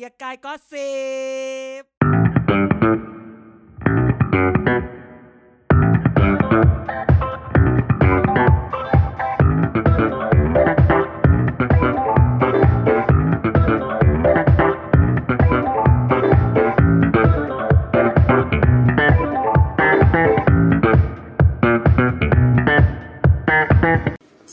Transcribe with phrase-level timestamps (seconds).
[0.00, 0.92] กียร์กายก็สิ
[1.80, 1.82] บ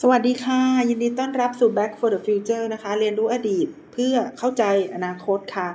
[0.01, 5.67] สวัสดีค่ะ ยินดีต้อนรับสู่ Back for the Future นะคะ เรียนรู้อดีต เพื่อเข้าใจอนาคตค่ะ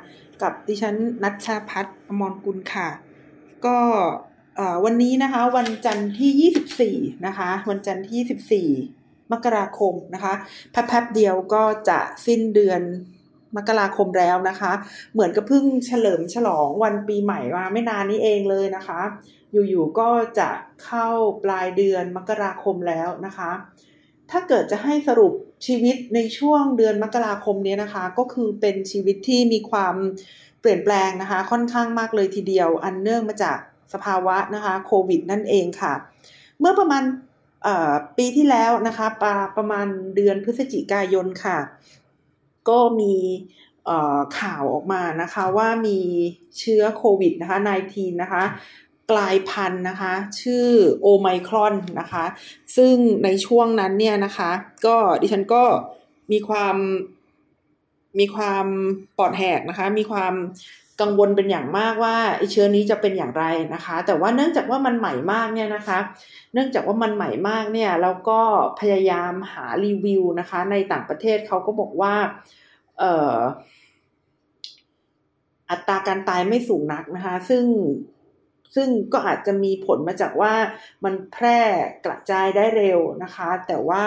[0.43, 2.89] กับดิฉันนัชชาพัฒน์อมรกุลค่ะ
[3.67, 3.79] ก็
[4.85, 10.35] วันนี้นะคะวันจันทร์ที่ 24 นะคะ วันจันทร์ที่ 24 มกราคมนะคะ
[10.71, 12.81] แป๊บๆเดียวก็จะสิ้นเดือน
[13.57, 14.73] มกราคมแล้วนะคะ
[15.13, 19.01] เหมือนกับเพิ่งเฉลิมฉลองวันปีใหม่มาไม่นานนี้เองเลยนะคะ
[19.53, 20.09] อยู่ๆก็
[20.39, 20.51] จะ
[20.85, 21.09] เข้า
[21.45, 23.51] ปลายเดือนมกราคมแล้วนะคะ
[24.31, 25.35] ถ้าเกิดจะให้สรุป
[25.67, 29.95] ชีวิตในช่วงเดือนมกราคมนี้นะคะ ก็คือเป็นชีวิตที่มีความ
[30.61, 33.59] เปลี่ยนแปลงนะคะ ค่อนข้างมากเลยทีเดียว อันเนื่องมาจาก
[33.93, 35.93] สภาวะนะคะโควิดนั่นเองค่ะ
[36.61, 37.03] เมื่อประมาณ
[38.19, 39.25] ปีที่แล้วนะคะป
[39.57, 39.87] ประมาณ
[40.17, 41.59] เดือนพฤศจิกายนค่ะ
[42.69, 43.15] ก็มี
[44.39, 45.99] ข่าวออกมานะคะว่ามี
[46.59, 47.59] เชื้อโควิดนะคะ
[47.91, 48.43] -19 นะคะ
[49.11, 50.69] กลายพันธุ์นะคะ ชื่อ
[51.01, 52.25] โอไมครอนนะคะ
[52.77, 52.95] ซึ่ง
[53.25, 54.51] ในช่วงนั้นเนี่ยนะคะ
[54.87, 55.63] ก็ดิฉันก็
[56.33, 56.77] มีความ
[58.19, 58.67] มีความ
[59.19, 60.35] ปอดแหกนะคะ มีความ
[61.01, 63.45] กังวลเป็นอย่างมากว่าไอเชื้อนี้จะเป็นอย่างไร
[63.75, 65.99] นะคะ แต่ว่าเนื่องจากว่ามันใหม่มากเนี่ยนะคะ
[66.53, 68.41] เนื่องจากว่ามันใหม่มากเนี่ยแล้วก็
[68.81, 72.15] พยายามหารีวิวนะคะ ในต่างประเทศเขาก็บอกว่า
[72.99, 73.37] เอ่อ
[75.71, 77.65] อัตราการตายไม่สูงนักนะคะ ซึ่ง
[78.75, 80.55] ซึ่งก็อาจจะมีผลมาจากว่า
[81.05, 81.61] มันแพร่
[82.05, 84.05] กระจายได้เร็วนะคะ แต่ว่า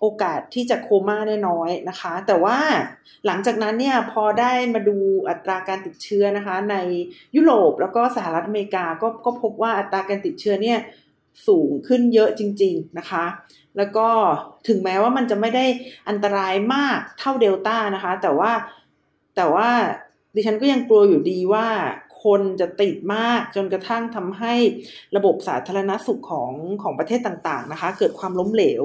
[0.00, 2.58] โอกาสที่จะโคม่าได้น้อยนะคะ แต่ว่า
[3.26, 4.96] หลังจากนั้นเนี่ยพอได้มาดู
[5.28, 6.76] อัตราการติดเชื้อนะคะ ใน
[7.36, 10.78] ยุโรปแล้วก็สหรัฐอเมริกาก็ก็พบว่าอัตราการติดเชื้อเนี่ย
[11.46, 13.24] สูงขึ้นเยอะจริง ๆนะคะ
[13.76, 14.08] แล้วก็
[14.68, 15.64] ถึงแม้ว่ามันจะไม่ได้
[16.08, 18.52] อันตรายมากเท่าเดลต้านะคะ แต่ว่า
[19.36, 19.68] แต่ว่า
[20.34, 21.66] ดิฉันก็ยังกลัวอยู่ดีว่า
[22.24, 24.54] คนจะติดมากจนกระทั่งทำให้
[25.16, 28.84] ระบบสาธารณสุขของของประเทศต่างๆนะคะ เกิดความล้มเหลว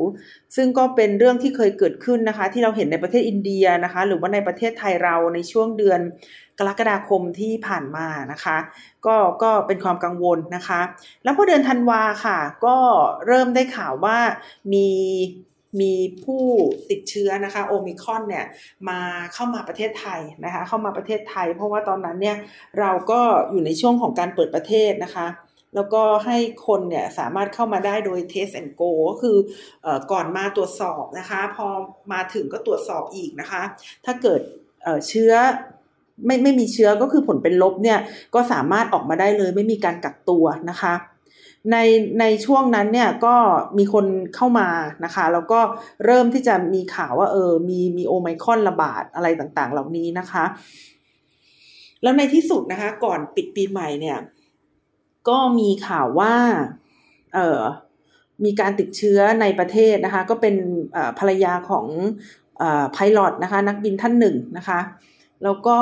[0.56, 6.00] ซึ่งก็เป็นเรื่องที่เคยเกิดขึ้นนะคะ ที่เราเห็นในประเทศอินเดียนะคะ หรือว่าในประเทศไทยเราในช่วงเดือน
[6.60, 8.58] กรกฎาคมที่ผ่านมานะคะ
[9.06, 10.82] ก็ก็เป็นความกังวลนะคะ
[11.24, 12.78] แล้วพอเดือนธันวาค่ะ ก็
[13.28, 14.18] เริ่มได้ข่าวว่า
[14.74, 14.88] มี
[15.82, 15.94] มี
[16.26, 16.44] ผู้
[16.90, 18.46] ติดเชื้อนะคะโอมิคอนเนี่ย
[18.90, 19.00] มา
[19.34, 22.38] เข้ามาประเทศไทยนะคะเข้ามาประเทศไทย เพราะว่าตอนนั้นเนี่ย
[22.80, 23.22] เราก็
[23.52, 25.28] อยู่ในช่วงของการเปิดประเทศนะคะ
[25.76, 26.38] แล้วก็ให้
[26.68, 29.38] คนเนี่ยสามารถเข้ามาได้โดย test and go ก็คือ
[29.86, 31.68] อก่อนมาตรวจสอบนะคะ พอ
[32.14, 33.62] มาถึงก็ตรวจสอบอีกนะคะ
[34.06, 34.42] ถ้าเกิด
[35.08, 35.34] เชื้อ
[36.26, 38.00] ไม่ไม่มีเชื้อก็คือผลเป็นลบเนี่ย
[38.36, 40.94] ก็สามารถออกมาได้เลยไม่มีการกักตัวนะคะ
[41.72, 41.78] ใน
[42.20, 43.36] ในช่วงนั้นเนี่ยก็
[43.78, 44.06] มีคน
[44.36, 44.70] เข้ามา
[45.06, 45.60] นะคะ แล้วก็
[46.06, 50.46] เริ่มที่จะมีข่าวว่าเออมีมีโอไมคอนระบาดอะไรต่างๆ เหล่านี้นะคะ
[52.04, 54.20] แล้วในที่สุดนะคะ ก่อนปิดปีใหม่เนี่ย
[55.30, 56.36] ก็มีข่าวว่า
[57.36, 57.62] เออ
[58.44, 60.56] มีการติดเชื้อในประเทศนะคะ ก็เป็น
[61.20, 61.86] ภรรยาของ
[62.96, 64.80] พายลอตนะคะ นักบินท่านหนึ่งนะคะ
[65.44, 65.78] แล้วก็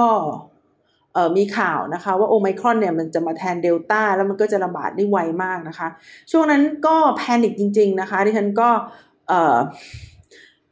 [1.38, 5.88] มีข่าวนะคะว่าโอไมครอนเนี่ยมันจะมาแทนเดลต้าแล้วมันก็จะระบาดได้ไวมากนะคะ
[6.32, 8.70] ช่วงนั้นก็แพนิคจริง ๆ นะคะที่ฉันก็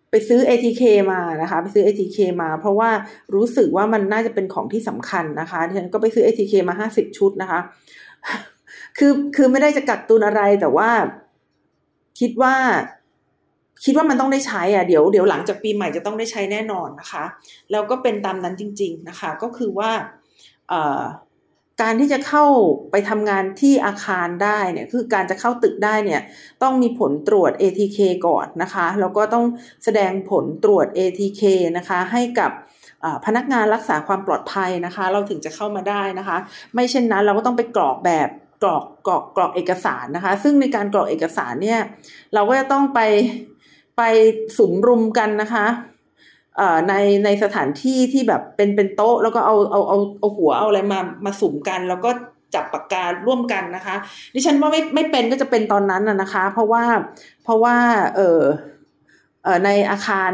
[0.09, 0.81] ไปซื้อ ATK
[1.11, 2.89] มานะคะ ไปซื้อ ATK มา เพราะว่า
[3.35, 7.59] รู้สึกว่ามันน่าจะเป็นของที่สำคัญนะคะที่ฉันก็ไปซื้อ ATK มาห้าสิบชุดนะคะ
[8.97, 10.89] คือคือไม่ได้จะกักตุนอะไรแต่ว่า
[12.19, 12.55] คิดว่า
[13.85, 17.23] คิดว่ามันต้องได้ใช้อะเดี๋ยวเดี๋ยวหลังจากปีใหม่จะต้องได้ใช้แน่นอนนะคะ
[17.71, 19.91] แล้วก็เป็นตามนั้นจริง ๆนะคะ ก็คือว่า
[21.81, 22.45] การที่จะเข้า
[22.91, 26.21] ไปทำงานที่อาคารได้เนี่ยคือการจะเข้าตึกได้เนี่ย
[26.63, 29.45] ต้องมีผลตรวจ ATK ก่อนนะคะแล้วก็ต้อง
[29.83, 31.43] แสดงผลตรวจ ATK
[31.77, 32.51] นะคะให้กับ
[33.25, 36.37] พนักงานรักษาความปลอดภัยนะคะ เราถึงจะเข้ามาได้นะคะ
[36.73, 38.29] ไม่เช่นนั้นเราก็ต้องไปกรอกแบบ
[38.63, 41.79] กรอกกรอกกรอกเอกสารนะคะ ซึ่งในการกรอกเอกสารเนี่ย
[42.33, 42.99] เราก็จะต้องไป
[43.97, 44.01] ไป
[44.57, 45.65] สุมรุมกันนะคะ
[46.87, 46.93] ใน
[47.25, 52.09] ในสถานที่ที่แบบเป็นเป็นโต๊ะ แล้วก็เอาเอาเอาเอาหัวเอาอะไรมามาสุ่มกัน แล้วก็
[52.55, 53.95] จับปากการ่วมกันนะคะ
[54.33, 56.83] ดิฉันว่าไม่ไม่เป็นก็จะเป็นตอนนั้นนะคะ เพราะว่า
[57.43, 57.75] เพราะว่า
[58.15, 58.41] เออ
[59.43, 60.31] เออในอาคาร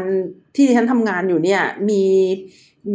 [0.54, 2.04] ที่ดิฉันทำงานอยู่เนี่ยมี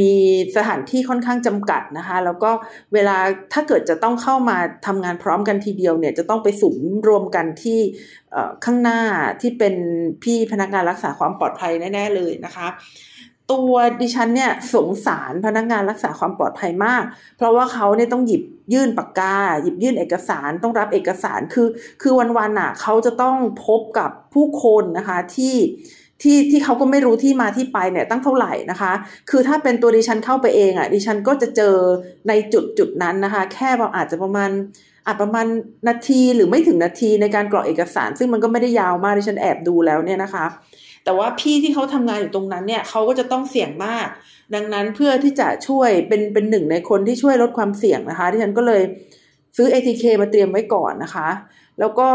[0.01, 0.15] มี
[0.55, 2.51] สถานที่ค่อนข้างจำกัดนะคะ แล้วก็
[2.93, 3.17] เวลา
[3.53, 6.77] ถ้าเกิดจะต้องเข้ามาทำงานพร้อมกันทีเดียวเนี่ยจะต้องไปสุม
[7.07, 7.79] รวมกันที่
[8.65, 8.99] ข้างหน้า
[9.41, 9.75] ที่เป็น
[10.23, 12.67] พี่พนักงานรักษาความปลอดภัยแน่ๆเลยนะคะ
[13.53, 17.03] ตัวดิฉันเนี่ยสงสารพนักงานรักษาความปลอดภัยมาก
[17.37, 21.67] เพราะว่าเขาเนี่ยต้องหยิบยื่นปากกา หยิบยื่นเอกสารต้องรับเอกสารคือ
[22.01, 23.35] คือวันๆอะเขาจะต้อง
[23.65, 25.55] พบกับผู้คนนะคะที่
[26.21, 28.91] ที่ที่เขาก็ไม่รู้ที่มาที่ไปเนี่ยตั้งเท่าไหร่นะคะ
[29.29, 31.75] คือถ้าเป็นตัวดิฉันเข้าไปเองอะดิฉันก็จะเจอ
[32.27, 34.51] ในจุดจุดนั้นนะคะ แค่อาจจะประมาณ
[35.05, 35.45] อาจประมาณ
[35.87, 40.45] นาทีหรือไม่ถึงนาทีในการกรอกเอกสาร ซึ่งมันก็ไม่ได้ยาวมากดิฉันแอบดูแล้วเนี่ยนะคะ
[41.03, 44.07] แต่ว่าพี่ที่เขาทำงานอยู่ตรงนั้นเนี่ยเขาก็จะต้องเสี่ยงมาก
[44.55, 48.81] ดังนั้นเพื่อที่จะช่วยเป็นเป็นหนึ่งในคนที่ช่วยลดความเสี่ยงนะคะที่ฉันก็เลย
[49.57, 51.29] ซื้อ ATK มาเตรียมไว้ก่อนนะคะ
[51.79, 52.07] แล้วก็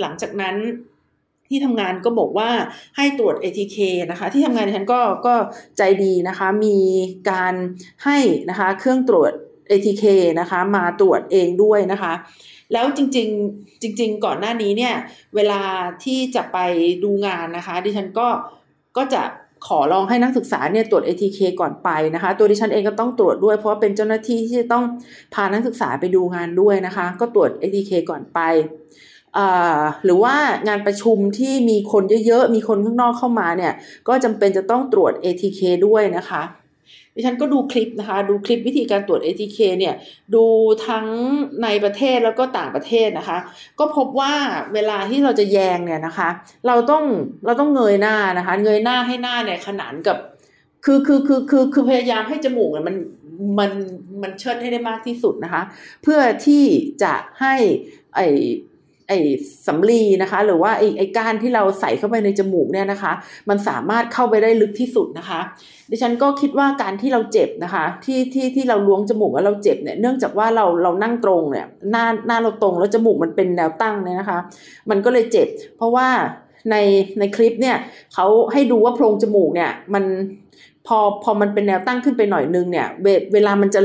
[0.00, 0.56] หลังจากนั้น
[1.48, 2.50] ที่ทำงานก็บอกว่า
[2.96, 3.76] ให้ตรวจ ATK
[4.10, 5.34] นะคะ ที่ทำงานฉันก็ก็
[5.78, 6.78] ใจดีนะคะ มี
[7.30, 7.54] การ
[8.04, 8.18] ให้
[8.50, 9.32] นะคะ เครื่องตรวจ
[9.70, 10.04] ATK
[10.40, 12.12] นะคะ มาตรวจเองด้วยนะคะ
[12.72, 14.94] แล้วจริงๆจริง ๆ ก่อนหน้านี้เนี่ย
[15.34, 15.62] เวลา
[16.04, 16.58] ที่จะไป
[17.04, 18.28] ดูงานนะคะ ดิฉันก็
[18.96, 19.22] ก็จะ
[19.66, 24.84] ขอลองให้นักศึกษาเนี่ยตรวจ ATK ก่อนไปนะคะ ตัวดิฉันเองก็ต้องตรวจด้วย เพราะว่าเป็นเจ้าหน้าที่ที่จะต้อง
[25.34, 28.40] พานักศึกษาไปดูงานด้วยนะคะ ก็ตรวจ ATK ก่อนไป
[30.04, 30.34] หรือว่า
[30.68, 33.72] งานประชุมที่มีคนเยอะๆ มีคนข้างนอกเข้ามาเนี่ย
[34.08, 36.42] ก็จำเป็นจะต้องตรวจ ATK ด้วยนะคะ
[37.14, 39.94] ดิฉันก็ดูคลิปนะคะ ดูคลิปวิธีการตรวจ ATK เนี่ย
[40.34, 40.44] ดู
[40.86, 41.06] ทั้ง
[41.62, 43.38] ในประเทศแล้วก็ต่างประเทศนะคะ
[43.78, 44.34] ก็พบว่า
[44.74, 46.28] เวลาที่เราจะแยงเนี่ยนะคะ
[46.66, 47.04] เราต้อง
[47.46, 50.16] เราต้องเงยหน้านะคะ เงยหน้าให้หน้าเนี่ยขนานกับ
[50.84, 52.96] คือคือคือคือคือพยายามให้จมูกเนี่ยมัน
[53.58, 53.70] มัน
[54.22, 55.62] มันเชิดให้ได้มากที่สุดนะคะ
[56.02, 56.64] เพื่อที่
[57.02, 57.54] จะให้
[58.14, 58.20] ไอ
[59.12, 59.22] ไอ้
[59.66, 63.12] สำลีนะคะ หรือว่าไอ้ไอ้ก้านที่เราใส่เข้าไปในจมูกเนี่ยนะคะ
[63.48, 65.40] มันสามารถเข้าไปได้ลึกที่สุดนะคะ
[65.90, 74.38] ดิฉันก็คิดว่าการที่เราเจ็บนะคะ ที่ที่ที่เราล้วงจมูกแล้วเราเจ็บเนี่ยเนื่องจากว่าเราเรานั่งตรงเนี่ยหน้าหน้าเราตรงแล้วจมูกมันเป็นแนวตั้งเนี่ยนะคะ
[74.90, 76.08] มันก็เลยเจ็บ เพราะว่า
[76.70, 76.76] ใน
[77.18, 77.76] ในคลิปเนี่ย
[78.14, 80.04] เขาให้ดูว่าโพรงจมูกเนี่ยมัน
[80.86, 82.88] พอพอมันเป็นแนวตั้งขึ้นไปหน่อยนึงเนี่ย
[83.32, 83.80] เวลามันจะ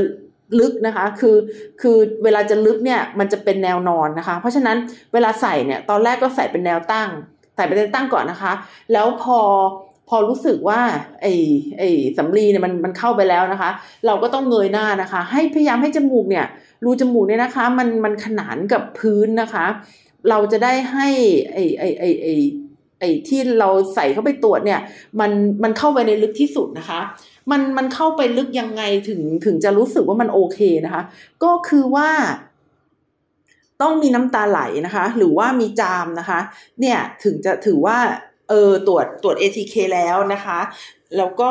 [0.60, 1.36] ลึกนะคะ คือ
[1.80, 4.76] คือเวลาจะลึกเนี่ย มันจะเป็นแนวนอนนะคะ เพราะฉะนั้น
[5.12, 7.08] เวลาใส่เนี่ย ตอนแรกก็ใส่เป็นแนวตั้ง
[7.56, 8.52] ใส่เป็นแนวตั้งก่อนนะคะ
[8.92, 9.38] แล้วพอ
[10.08, 10.80] พอรู้สึกว่า
[11.22, 11.32] ไอ้
[11.78, 13.70] ไอ้สำลีเนี่ยมัน มันเข้าไปแล้วนะคะ
[14.06, 16.46] เราก็ต้องเงยหน้านะคะ ให้พยายามให้จมูกเนี่ย
[16.84, 19.66] รูจมูกเนี่ยนะคะ มัน มันขนานกับพื้นนะคะ
[20.28, 21.08] เราจะได้ให้
[21.52, 22.32] ไอ้ ไอ้ ไอ้ไอ้
[23.00, 24.80] ไอ้ที่เราใส่เข้าไปตรวจเนี่ย
[25.20, 25.30] มัน
[25.62, 27.00] มันเข้าไปในลึกที่สุดนะคะ
[27.50, 31.02] มันมันเข้าไปลึกยังไงถึงถึงจะรู้สึกว่ามันโอเคนะคะ
[31.44, 32.08] ก็คือว่า
[33.82, 36.40] ต้องมีน้ำตาไหลนะคะ หรือว่ามีจามนะคะ
[36.80, 37.98] เนี่ยถึงจะถือว่า
[38.48, 40.58] เออตรวจตรวจ ATK แล้วนะคะ
[41.16, 41.50] แล้วก็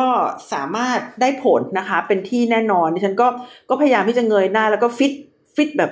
[0.53, 3.27] สามารถได้ผลนะคะ เป็นที่แน่นอนดิฉันก็
[3.69, 5.13] ก็พยายามที่จะเงยหน้า แล้วก็ฟิต
[5.55, 5.91] ฟิตแบบ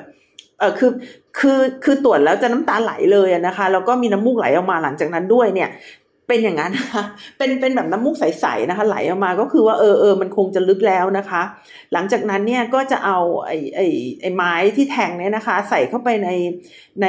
[0.59, 0.91] เออคือ
[1.39, 5.69] คือคือตรวจแล้วจะน้ำตาไหลเลยนะคะแล้วก็มีน้ำมูกไหลออกมาหลังจากนั้นด้วยเนี่ย
[6.27, 7.03] เป็นอย่างนั้นนะคะ
[7.37, 11.41] เป็นเป็นแบบน้ำมูกใสๆนะคะ ไหลออกมาก็คือว่าเออเออมันคงจะลึกแล้วนะคะ
[11.93, 13.87] หลังจากนั้นเนี่ยก็จะเอาไอ้ไอ้
[14.21, 16.29] ไอ้ไม้ที่แทงเนี่ยนะคะ ใส่เข้าไปใน
[17.01, 17.07] ใน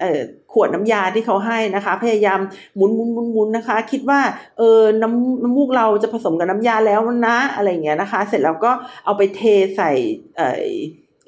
[0.00, 0.20] เอ่อ
[0.52, 2.40] ขวดน้ำยาที่เขาให้นะคะ พยายาม
[2.76, 4.20] หมุนหมุนหมุนหมุนนะคะ คิดว่า
[4.58, 8.72] เออน้ำน้ำมูกเราจะผสมกับน้ำยาแล้วนะอะไรเงี้ยนะคะ เสร็จแล้วก็
[9.04, 9.40] เอาไปเท
[9.76, 9.92] ใส่
[10.36, 10.64] เอ่อ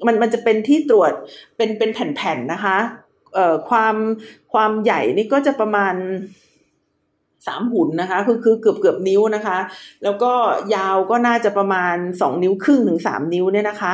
[0.05, 1.13] มันมันจะเป็นที่ตรวจ
[1.57, 2.77] เป็นเป็นแผ่นๆนะคะ
[3.33, 3.95] เอ่อความ
[4.53, 5.95] ความใหญ่นี่ก็จะประมาณ
[7.47, 9.57] สามหุ่นนะคะ คือคือเกือบเกือบนิ้วนะคะ
[10.03, 10.31] แล้วก็
[10.75, 13.91] ยาวก็น่าจะประมาณสองนิ้วครึ่งถึงสามนิ้วเนี่ยนะคะ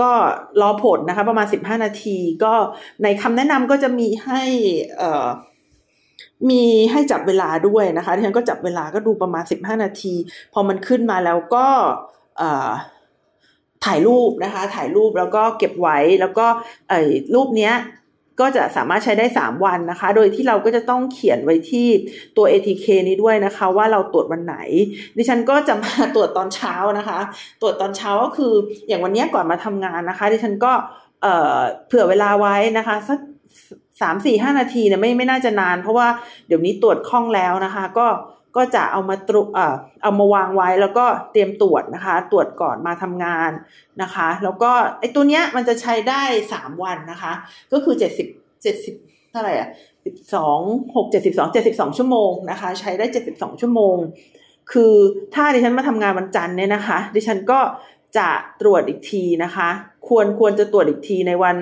[0.00, 0.10] ก็
[0.60, 2.54] รอผลนะคะ ประมาณสิบห้านาที ก็
[3.02, 4.42] ในคำแนะนำก็จะมีให้
[4.98, 5.26] เอ่อ
[6.50, 10.14] มีให้จับเวลาด้วยนะคะที่ฉันก็จับเวลาก็ดูประมาณสิบห้านาที
[10.52, 11.66] พอมันขึ้นมาแล้วก็
[12.38, 12.70] เอ่อ
[13.84, 16.46] ถ่ายรูปนะคะ ถ่ายรูปแล้วก็เก็บไว้แล้วก็
[16.88, 17.00] ไอ้
[17.34, 17.74] รูปเนี้ย
[18.40, 21.88] ก็จะสามารถใช้ได้ 3 วันนะคะ โดยที่เราก็จะต้องเขียนไว้ที่
[22.36, 24.56] ตัว ATK นี้ด้วยนะคะ ว่าเราตรวจวันไหน
[25.16, 27.18] ดิฉันก็จะมาตรวจตอนเช้านะคะ
[27.62, 28.52] ตรวจตอนเช้าก็คือ
[28.88, 30.72] อย่างวันนี้ก่อนมาทำงานนะคะ ดิฉันก็
[31.22, 33.18] เเผื่อเวลาไว้นะคะสัก
[34.00, 36.08] สามสี่ห้านาทีเนี่ยไม่ไม่น่าจะนาน เพราะว่า
[36.46, 38.06] เดี๋ยวนี้ตรวจคล่องแล้วนะคะ ก็
[38.56, 39.48] ก็จะเอามาตรวจ
[40.02, 43.50] เอามาวางไว้แล้วก็เตรียมตรวจนะคะ ตรวจก่อนมาทำงาน
[44.02, 44.70] นะคะ แล้วก็
[45.00, 46.22] ไอ้ตัวเนี้ยมันจะใช้ได้
[46.52, 47.32] สามวันนะคะ
[47.72, 48.26] ก็คือเจ็ดสิบ
[48.62, 48.94] เจ็ดสิบ
[49.30, 49.68] เท่าไหร่อะ
[50.04, 50.60] สิบสอง
[50.96, 53.96] หกเจ็ดสิบสองเจ็ดสิบสองชั่วโมงนะคะ ใช้ได้เจ็ดสิบสองชั่วโมง
[54.72, 54.94] คือ
[55.34, 57.60] ถ้าดิฉันมาทำงานวันจันทร์เนี่ยนะคะ ดิฉันก็
[58.18, 58.28] จะ
[58.60, 59.68] ตรวจอีกทีนะคะ
[60.08, 61.56] ควรควรจะตรวจอีกทีในวัน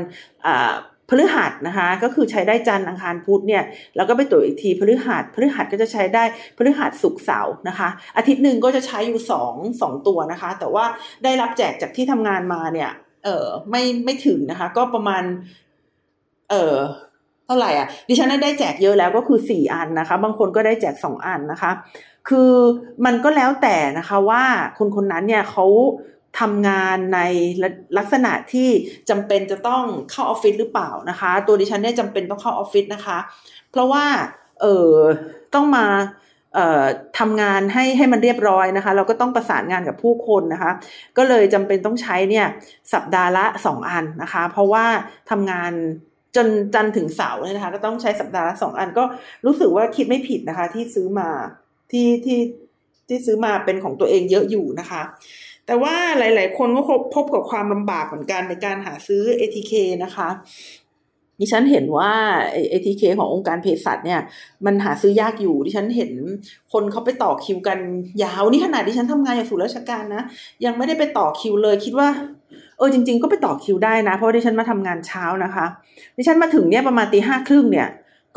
[0.46, 0.74] อ่า
[1.08, 3.62] พฤหัสนะคะก็คือใช้ได้จันทร์อังคารพุธเนี่ย
[3.96, 6.24] แล้วก็ไปตรวจอีกทีพฤหัสพฤหัสก็จะใช้ได้
[6.56, 10.84] พฤหัสศุกร์เสาร์นะคะ อาทิตย์หนึ่งก็จะใช้อยู่สองสองตัวนะคะ แต่ว่า
[11.24, 12.90] ได้รับแจกจากที่ทำงานมาเนี่ย
[13.24, 15.22] เออไม่ไม่ถึงนะคะ ก็ประมาณ
[16.50, 16.76] เออ
[17.46, 21.70] เท่าไหร่อะดิฉันได้แจกเยอะแล้วก็คือสี่อันนะคะ บางคนก็ได้แจกสองอันนะคะ
[22.28, 22.52] คือ
[23.04, 24.42] มันก็แล้วแต่นะคะว่า
[24.78, 25.66] คนคนนั้นเนี่ยเขา
[26.40, 27.20] ทำงานใน
[27.98, 28.68] ลักษณะที่
[29.10, 33.18] จำเป็นจะต้องเข้าออฟฟิศหรือเปล่านะคะ ตัวดิฉันเนี่ยจำเป็นต้องเข้าออฟฟิศนะคะ
[33.70, 34.04] เพราะว่า
[34.60, 34.92] เออ
[35.54, 35.86] ต้องมา
[36.54, 36.84] เอ่อ
[37.18, 40.70] ทำงานให้ให้มันเรียบร้อยนะคะ เราก็ต้องประสานงานกับผู้คนนะคะ
[41.16, 42.46] ก็เลยจำเป็นต้องใช้เนี่ย
[42.92, 44.84] สัปดาห์ละสองอันนะคะ เพราะว่า
[45.30, 45.72] ทำงาน
[46.36, 49.04] จนจันถึงเสาร์นะคะ ก็ต้องใช้สัปดาห์ละสองอันก็
[49.46, 51.28] รู้สึกว่าคิดไม่ผิดนะคะ ที่ซื้อมา
[51.92, 52.40] ที่ที่
[53.08, 55.02] ที่ซื้อมาเป็นของตัวเองเยอะอยู่นะคะ
[55.66, 56.82] แต่ว่าหลาย ๆ คนก็
[57.14, 59.72] พบกับความลำบากเหมือนกันในการหาซื้อ ATK
[60.04, 60.28] นะคะ
[61.40, 62.12] ดิฉันเห็นว่า
[62.72, 64.20] ATK ขององค์การเภสัชเนี่ย
[64.66, 66.12] มันหาซื้อยากอยู่ดิฉันเห็น
[66.72, 67.78] คนเขาไปต่อคิวกัน
[68.22, 70.22] ยาวนี่ขนาดดิฉันทำงานอย่างสูนราชการนะ
[70.64, 72.08] ยังไม่ได้ไปต่อคิวเลยคิดว่า
[72.78, 75.66] เออจริง ๆ ก็ไปต่อคิวได้นะ เพราะดิฉันมาทำงานเช้านะคะ
[76.16, 77.88] ดิฉันมาถึงเนี่ยประมาณตีห้าครึ่งเนี่ย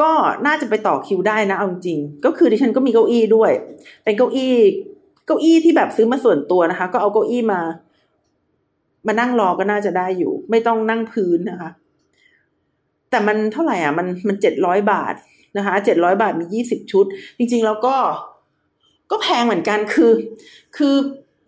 [0.01, 0.11] ก็
[0.45, 3.51] น่าจะไปต่อคิวได้นะเอาจริงก็คือดิฉันก็มีเก้าอี้ด้วย
[4.03, 4.53] เป็นเก้าอี้
[5.27, 7.61] เก้าอี้ที่แบบซื้อมาส่วนตัวนะคะ ก็เอาเก้าอี้มา
[9.07, 11.69] มานั่งรอก็น่าจะได้อยู่ ไม่ต้องนั่งพื้นนะคะ
[13.09, 15.15] แต่มันเท่าไหร่อะ มันมันเจ็ดร้อยบาท
[15.57, 17.05] นะคะเจ็ดร้อยบาทมียี่สิบชุด
[17.37, 17.95] จริง ๆ แล้วก็
[19.11, 20.11] ก็แพงเหมือนกันคือ
[20.77, 20.95] คือ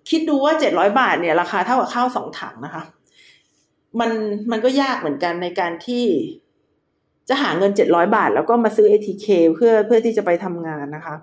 [0.10, 2.84] คิดดูว่าเจ็ดร้อยบาทเนี่ยราคาเท่ากับข้าวสองถังนะคะ
[4.00, 4.12] มัน
[4.52, 6.06] มันก็ยากเหมือนกันในการที่
[7.30, 11.16] จะหาเงินเจ็ดร้อยบาท แล้วก็มาซื้อ ATK เพื่อเพื่อที่จะไปทำงานนะคะ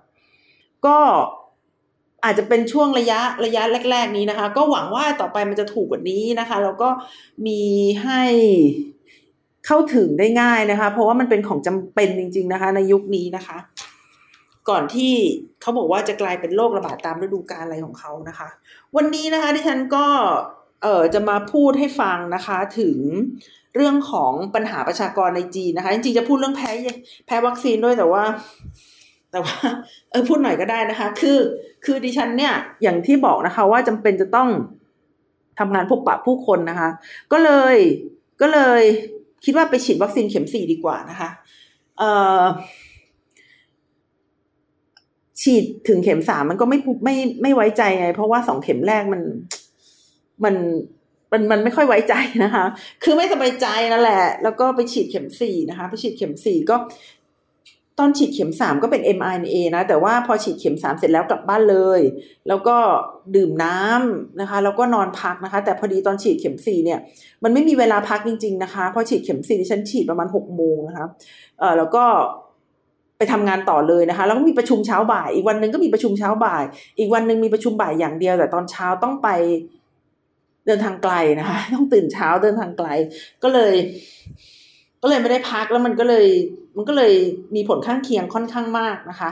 [0.86, 0.98] ก็
[2.26, 6.88] อาจจะเป็นช่วงระยะระยะแรก ๆ นี้นะคะ ก็หวังว่าต่อไปมันจะถูกกว่านี้นะคะ แล้วก็
[7.46, 7.60] มี
[8.02, 8.22] ให้
[9.66, 13.58] เข้าถึงได้ง่ายนะคะ เพราะว่ามันเป็นของจำเป็นจริง ๆนะคะ ในยุคนี้นะคะ
[14.68, 15.12] ก่อนที่
[15.60, 18.48] เขาบอกว่าจะกลายเป็นโรคระบาดตามฤดูกาลอะไรของเขานะคะ
[18.96, 20.06] วันนี้นะคะที่ฉันก็
[20.82, 22.98] เออจะมาพูดให้ฟังนะคะถึง
[23.76, 26.70] เรื่องของปัญหาประชากรในจีนนะคะ จริงๆจะพูดเรื่องแพ้
[27.26, 28.22] แพ้วัคซีนด้วยแต่ว่า
[29.36, 29.60] แต่ว่า
[30.10, 31.38] เออพูดหน่อยก็ได้นะคะ คือ
[31.84, 34.48] คือดิฉันเนี่ยอย่างที่บอกนะคะ ว่าจำเป็นจะต้อง
[35.58, 36.88] ทำงานพบปะผู้คนนะคะ
[37.32, 37.76] ก็เลย
[38.40, 38.82] ก็เลย
[39.44, 41.30] คิดว่าไปฉีดวัคซีนเข็มสี่ดีกว่านะคะ
[41.98, 42.42] เอ่อ
[45.42, 49.22] ฉีดถึงเข็มสามมันก็ไม่ไม่ไม่ไว้ใจไง เพราะว่าสองเข็มแรกมัน
[50.44, 50.54] มัน
[51.32, 52.14] มันมันไม่ค่อยไว้ใจ
[52.44, 52.64] นะคะ
[53.02, 56.76] คือไม่สบายใจนั่นแหละ แล้วก็ไปฉีดเข็มสี่นะคะ ไปฉีดเข็มสี่ก็
[57.98, 62.00] ตอนฉีดเข็มสามก็เป็น mRNA นะ แต่ว่าพอฉีดเข็มสามเสร็จแล้วกลับบ้านเลย
[62.48, 62.76] แล้วก็
[63.36, 66.98] ดื่มน้ำนะคะ แล้วก็นอนพักนะคะ แต่พอดีตอนฉีดเข็มสี่เนี่ย
[67.44, 71.06] มันไม่มีเวลาพักจริง ๆ นะคะ พอฉีดเข็มสี่ฉันฉีดประมาณหกโมงนะคะ
[71.58, 72.04] เออแล้วก็
[73.18, 76.64] ไปทำงานต่อเลยนะคะ แล้วก็มีประชุมเช้าบ่าย อีกวันหนึ่งก็มีประชุมเช้าบ่าย
[76.98, 79.28] อีกวันหนึ่งมีประชุมบ่ายอย่างเดียว แต่ตอนเช้าต้องไป
[80.66, 82.88] เดินทางไกลนะคะ ต้องตื่นเช้าเดินทางไกล
[83.42, 83.74] ก็เลย
[85.02, 86.26] ก็เลยไม่ได้พักแล้วมันก็เลย
[86.76, 87.12] มันก็เลย
[87.54, 89.30] มีผลข้างเคียงค่อนข้างมากนะคะ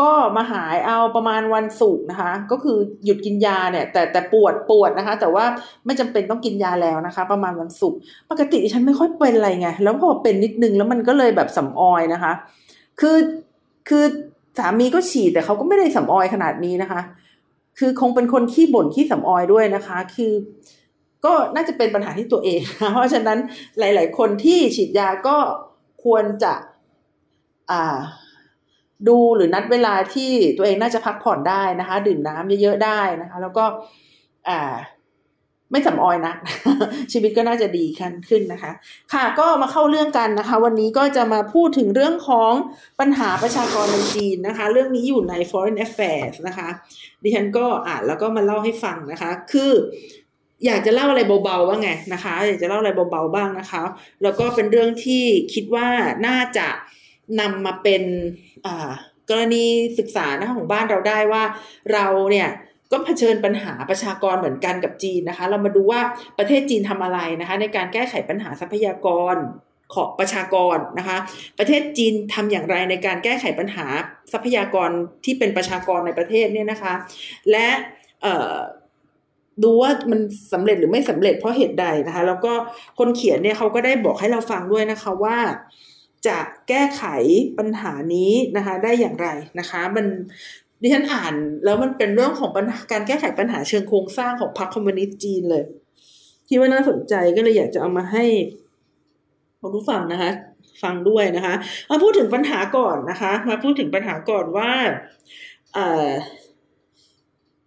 [0.00, 5.44] ก็มาหายเอาประมาณวันศุกร์นะคะ ก็คือหยุดกินยาเนี่ย แต่แต่ปวดปวดนะคะ แต่ว่า
[5.86, 7.98] ไม่จำเป็นต้องกินยาแล้วนะคะ ประมาณวันศุกร์
[8.30, 12.32] ปกติฉันไม่ค่อยเป็นอะไรไงแล้วพอเป็นนิดนึงแล้วมันก็เลยแบบสำออยนะคะ
[13.00, 13.16] คือ
[13.88, 14.04] คือ
[14.58, 17.00] สามีก็ฉีดแต่เขาก็ไม่ได้สำออยขนาดนี้นะคะ
[17.78, 20.32] คือคงเป็นคนขี้บ่นขี้สำออยด้วยนะคะ คือ
[21.24, 22.60] ก็น่าจะเป็นปัญหาที่ตัวเอง
[22.92, 23.38] เพราะฉะนั้น
[23.78, 25.36] หลาย ๆ คนที่ฉีดยาก็
[26.04, 26.54] ควรจะ
[27.70, 27.98] อ่า
[29.08, 33.64] ดูหรือนัดเวลาที่ตัวเองน่าจะพักผ่อนได้นะคะ ดื่มน้ำเยอะ ๆ ได้นะคะ แล้วก็
[35.72, 36.34] ไม่สำออยนะ
[37.12, 38.72] ชีวิตก็น่าจะดีขึ้นขึ้นนะคะ
[39.12, 42.52] ค่ะก็มาเข้าเรื่องกันนะคะ วันนี้ก็จะมาพูดถึงเรื่องของ
[43.00, 46.68] ปัญหาประชากรในจีนนะคะ เรื่องนี้อยู่ใน Foreign Affairs นะคะ
[47.22, 49.72] ดิฉันก็อ่านแล้วก็มาเล่าให้ฟังนะคะ คือ
[50.66, 53.82] อยากจะเล่าอะไรเบาๆว่างไงนะคะ อยากจะเล่าอะไรเบาๆบ้างนะคะ
[54.22, 55.24] แล้วก็เป็นเรื่องที่
[55.54, 55.88] คิดว่า
[56.26, 56.68] น่าจะ
[57.40, 58.02] นำมาเป็น
[59.30, 59.64] กรณี
[59.98, 61.42] ศึกษานะคะของบ้านเราได้ว่า
[61.92, 62.48] เราเนี่ย
[62.92, 66.00] ก็เผชิญปัญหาประชากรเหมือนกันกับจีนนะคะ เรามาดูว่า
[66.38, 69.36] ประเทศจีนทำอะไรนะคะ ในการแก้ไขปัญหาทรัพยากร
[69.94, 71.18] ของประชากรนะคะ
[71.58, 73.86] ประเทศจีนทำอย่างไรในการแก้ไขปัญหา
[74.32, 74.90] ทรัพยากร
[75.24, 76.94] ที่เป็นประชากรในประเทศเนี่ยนะคะ
[77.50, 77.68] และ
[79.62, 80.20] ดูว่ามัน
[80.52, 82.52] สำเร็จหรือไม่สำเร็จเพราะเหตุใดนะคะ แล้วก็
[82.98, 85.38] คนเขียนเนี่ยเขาก็ได้บอกให้เราฟังด้วยนะคะว่า
[86.26, 86.38] จะ
[86.68, 87.04] แก้ไข
[87.58, 90.06] ปัญหานี้นะคะ ได้อย่างไรนะคะ มัน
[90.82, 95.64] ดิฉันอ่านแล้วมันเป็นเรื่องของปัญหาการแก้ไขปัญหาเชิงโครงสร้างของพรรคคอมมิวนิสต์จีนเลย
[96.48, 98.24] คิดว่าน่าสนใจก็เลยอยากจะเอามาให้
[99.74, 100.30] ผู้ฟังนะคะ
[100.82, 101.54] ฟังด้วยนะคะ
[101.90, 104.70] มาพูดถึงปัญหาก่อนนะคะ มาพูดถึงปัญหาก่อนว่า
[105.74, 106.08] เอ่อ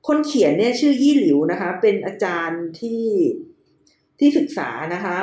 [0.07, 3.03] คนเขียนเนี่ยชื่อยี่หลิวนะคะ เป็นอาจารย์ที่
[4.19, 5.17] ที่ศึกษานะคะ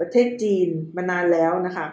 [0.00, 1.86] ประเทศจีนมานานแล้วนะคะ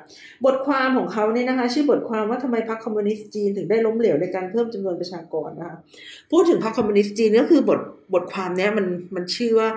[0.45, 5.77] บทความของเขาเนี่ยนะคะ ชื่อบทความว่าทำไมพรรคคอมมิวนิสต์จีนถึงได้ล้มเหลวในการเพิ่มจำนวนประชากรนะคะ
[6.31, 7.79] พูดถึงพรรคคอมมิวนิสต์จีนก็คือบท
[8.13, 9.69] บทความเนี้ยมันมันชื่อว่า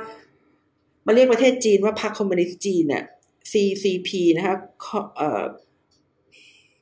[1.07, 3.05] มาเรียกประเทศจีนว่าพรรคคอมมิวนิสต์จีนเนี่ย
[3.51, 4.55] CCP นะคะ
[5.17, 5.43] เอ่อ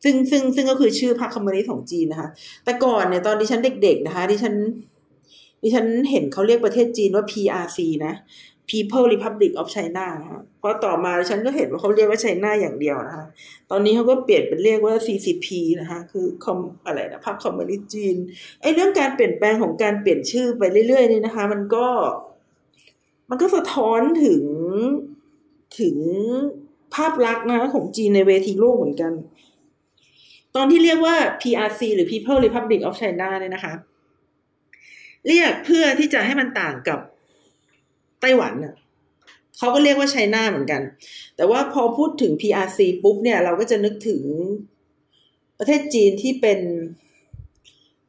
[0.05, 2.29] ซึ่งซึ่งซึ่งก็คือชื่อพรรคคอมมิวนิสต์ของจีนนะคะ
[2.65, 4.55] แต่ก่อนเนี่ยตอนที่ฉันเด็ก ๆ นะคะที่ฉัน
[5.67, 8.15] ดิฉันเห็นเขาเรียกประเทศจีนว่า PRC นะ
[8.71, 10.07] People Republic of China
[10.59, 13.27] เพราะต่อมาฉันก็เห็นว่าเขาเรียกว่าไชน่าอย่างเดียวนะคะ
[13.71, 15.47] ตอนนี้เขาก็เปลี่ยนเป็นเรียกว่า CCP
[15.81, 18.17] นะคะ คือคอมอะไรนะพรรคคอมมิวนิสต์จีน
[18.61, 21.87] ไอ้เรื่องการเปลี่ยนแปลงของการเปลี่ยนชื่อไปเรื่อยๆนี่นะคะ มันก็
[23.31, 24.43] มันก็สะท้อนถึง
[25.81, 25.97] ถึง
[26.95, 29.13] ภาพลักษณ์นะของจีนในเวทีโลกเหมือนกัน
[30.57, 33.75] ตอนที่เรียกว่า PRC หรือ People Republic of China เนี่ยนะคะ
[35.27, 37.01] เรียกเพื่อที่จะให้มันต่างกับ
[38.21, 38.75] ไต้หวันน่ะ
[39.59, 40.83] เขาก็เรียกว่าไชน่าเหมือนกัน
[41.37, 44.23] แต่ว่าพอพูดถึง PRC ปุ๊บเนี่ยเราก็จะนึกถึง
[45.59, 46.61] ประเทศจีนที่เป็น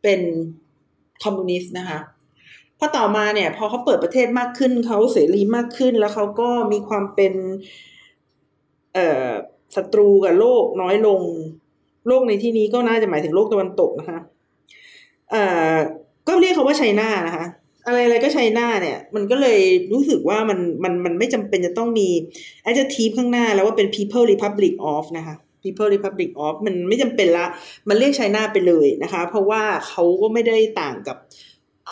[0.03, 0.21] เป็น
[1.23, 1.99] คอมมิวนิสต์นะคะ
[2.79, 7.33] พอต่อมาเนี่ยพอเขาเปิดประเทศมากขึ้นเขาเสรีมากขึ้น แล้วเขาก็มีความเป็น
[8.93, 9.29] เอ่อ
[9.75, 11.21] ศัตรูกับโลกน้อยลง
[12.07, 14.19] โลกในที่นี้ก็น่าจะหมายถึงโลกตะวันตกนะคะ
[15.31, 15.43] เอ่
[15.75, 15.77] อ
[16.27, 17.45] ก็เรียกเขาว่า China นะคะ
[17.85, 19.59] อะไรอะไรก็ China เนี่ย มันก็เลย
[19.93, 22.07] รู้สึกว่ามันมันมันไม่จำเป็นจะต้องมี
[22.69, 27.45] adjective ข้างหน้าแล้วว่าเป็น people republic of นะคะ people republic of มันไม่จำเป็นละ
[27.89, 31.17] มันเรียก China ไปเลยนะคะ เพราะว่าเขาก็ไม่ได้ต่างกับ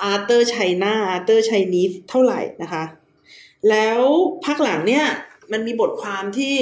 [0.02, 2.84] other China other Chinese เท่าไหร่นะคะ
[3.70, 4.00] แล้ว
[4.46, 5.06] พักหลังเนี่ย
[5.52, 6.56] มันมีบทความที่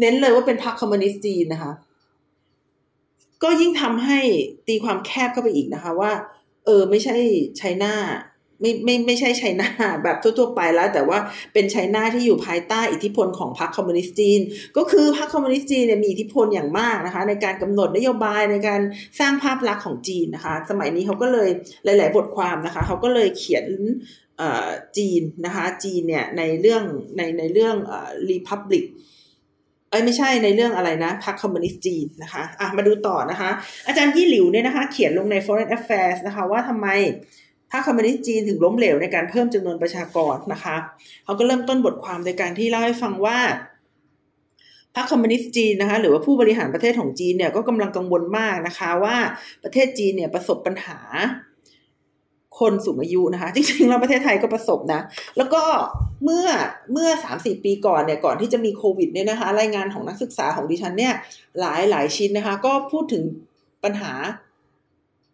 [0.00, 1.72] เน้นเลยว่าเป็นพรรคคอมมิวนิสต์จีนนะคะ
[3.42, 4.20] ก็ยิ่งทำให้
[4.68, 6.12] ตีความแคบเข้าไปอีกนะคะว่า
[6.66, 7.16] เออ ไม่ใช่
[7.58, 7.94] ไชน่า
[8.60, 9.70] ไม่ไม่ไม่ใช่ไชน่า
[10.04, 11.18] แบบทั่วๆไปแล้ว แต่ว่า
[11.52, 14.40] เป็นไชน่าที่อยู่ภายใต้อิทธิพลของพรรคคอมมิวนิสต์จีน
[14.76, 18.80] ก็คือพรรคคอมมิวนิสต์จีนเนี่ยมีอิทธิพลอย่างมากนะคะ ในการกำหนดนโยบายในการ
[19.20, 21.48] สร้างภาพลักษณ์ของจีนนะคะ สมัยนี้เขาก็เลย
[21.84, 23.66] หลาย ๆ บทความนะคะเขาก็เลยเขียน
[24.96, 26.82] จีนนะคะ จีนเนี่ยในเรื่อง
[27.16, 28.84] ในในเรื่องเอ่อ Republic
[29.96, 33.50] อ้ไม่ใช่ในเรื่องอะไรนะพรรคคอมมิวนิสต์จีนนะคะอะมาดูต่อนะคะ
[33.86, 36.88] อาจารย์ยี่หลิวเนี่ยนะคะ เขียนลงใน Foreign Affairs นะคะ ว่าทำไม
[37.72, 40.76] พรรคคอมมิวนิสต์จีนถึงล้มเหลวในการเพิ่มจำนวนประชากรนะคะ
[41.24, 43.38] เขาก็เริ่มต้นบทความโดยการที่เล่าให้ฟังว่า
[44.94, 49.16] พรรคคอมมิวนิสต์จีนนะคะหรือว่าผู้บริหารประเทศของจีนเนี่ยก็กำลังกังวลมากนะคะว่า
[49.64, 50.98] ประเทศจีนเนี่ยประสบปัญหา
[52.60, 55.00] คนสูงอายุนะคะ จริงๆแล้วประเทศไทยก็ประสบนะ
[55.36, 55.62] แล้วก็
[56.24, 56.46] เมื่อ
[56.92, 61.14] เมื่อสามสี่ปีก่อนเนี่ยก่อนที่จะมีโควิดเนี่ยนะคะ รายงานของนักศึกษาของดิฉันเนี่ย
[61.60, 63.22] หลายหลายชิ้นนะคะ ก็พูดถึง
[63.84, 64.12] ปัญหา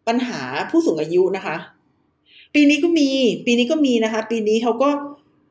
[0.08, 1.56] ปัญหาผู้สูงอายุนะคะ
[2.54, 3.08] ปีนี้ก็มี
[3.46, 4.90] ปีนี้ก็มีนะคะ ปีนี้เขาก็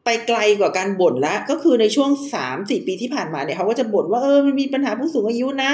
[0.06, 5.72] ไปไกลกว่าการบ่นแล้วก็คือในช่วงสามสี่ปีที่ผ่านมาเนี่ยเขาก็จะบ่นว่าเออมันมีปัญหาผู้สูงอายุนะ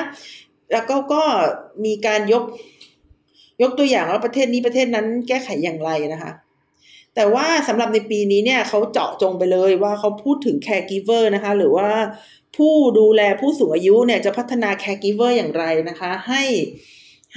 [0.72, 1.22] แล้วก็ก็
[1.86, 2.44] มีการยก
[3.62, 6.32] ยกตัวอย่างว่าประเทศนี้ประเทศนั้นแก้ไขอย่างไรนะคะ
[7.16, 11.90] แต่ว่าสำหรับในปีนี้เนี่ยเขาเจาะจงไปเลยว่าเขาพูดถึง caregiver นะคะ หรือว่า
[12.58, 16.44] ผู้ดูแลผู้สูงอายุเนี่ยจะพัฒนา caregiver อย่างไรนะคะ ให้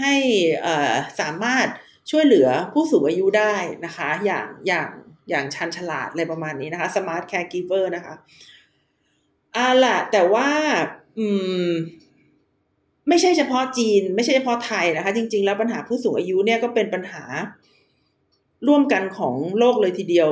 [0.00, 0.14] ให้
[1.20, 1.66] สามารถ
[2.10, 3.54] ช่วยเหลือผู้สูงอายุได้
[3.84, 4.88] นะคะ อย่างอย่าง
[5.30, 8.14] อย่างชันฉลาดอะไรประมาณนี้นะคะ smart caregiver นะคะ
[9.56, 10.48] อ่าล่ะแต่ว่า
[11.18, 11.26] อื
[11.66, 11.68] ม
[13.08, 17.24] ไม่ใช่เฉพาะจีน ไม่ใช่เฉพาะไทยนะคะ จริง ๆ แล้วปัญหาผู้สูงอายุเนี่ยก็เป็นปัญหา
[18.68, 20.30] ร่วมกันของโลกเลยทีเดียว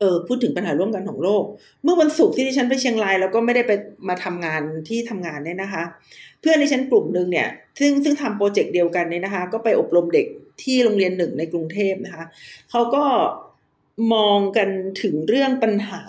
[0.00, 1.44] เออพูดถึงปัญหาร่วมกันของโลก
[1.84, 3.72] เมื่อวันศุกร์ที่ดิฉันไปเชียงรายแล้วก็ไม่ได้ไป
[4.08, 5.82] มาทำงานที่ทำงานเนี่ยนะคะ
[6.40, 7.48] เพื่อนดิฉันกลุ่มหนึ่งเนี่ย
[7.78, 10.26] ซึ่งซึ่งทำโปรเจกต์เดียวกันเนี่ยนะคะ ก็ไปอบรมเด็ก
[10.62, 12.24] ที่โรงเรียนหนึ่งในกรุงเทพนะคะ
[12.70, 13.04] เขาก็
[14.14, 14.68] มองกัน
[15.02, 16.02] ถึงเรื่องปัญหา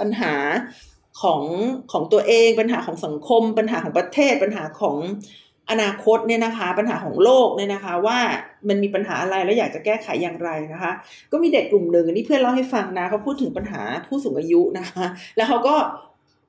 [0.00, 0.34] ปัญหา
[1.22, 1.42] ของ
[1.92, 4.96] ของตัวเองปัญหาของสังคม ปัญหาของประเทศ ปัญหาของ
[5.70, 8.18] อนาคตเนี่ยนะคะ ปัญหาของโลกเนี่ยนะคะ ว่า
[8.68, 10.92] มันมีปัญหาอะไรแล้วอยากจะแก้ไขอย่างไรนะคะ
[11.32, 15.76] ก็มีเด็กกลุ่มหนึ่งนี่เพื่อนเล่าให้ฟังนะเขาพูดถึงปัญหาผู้สูงอายุนะคะ แล้วเขาก็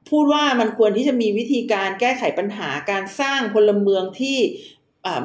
[0.09, 4.37] พูดว่ามันควรที่จะมีวิธีการแก้ไขปัญหาการสร้างพลเมืองที่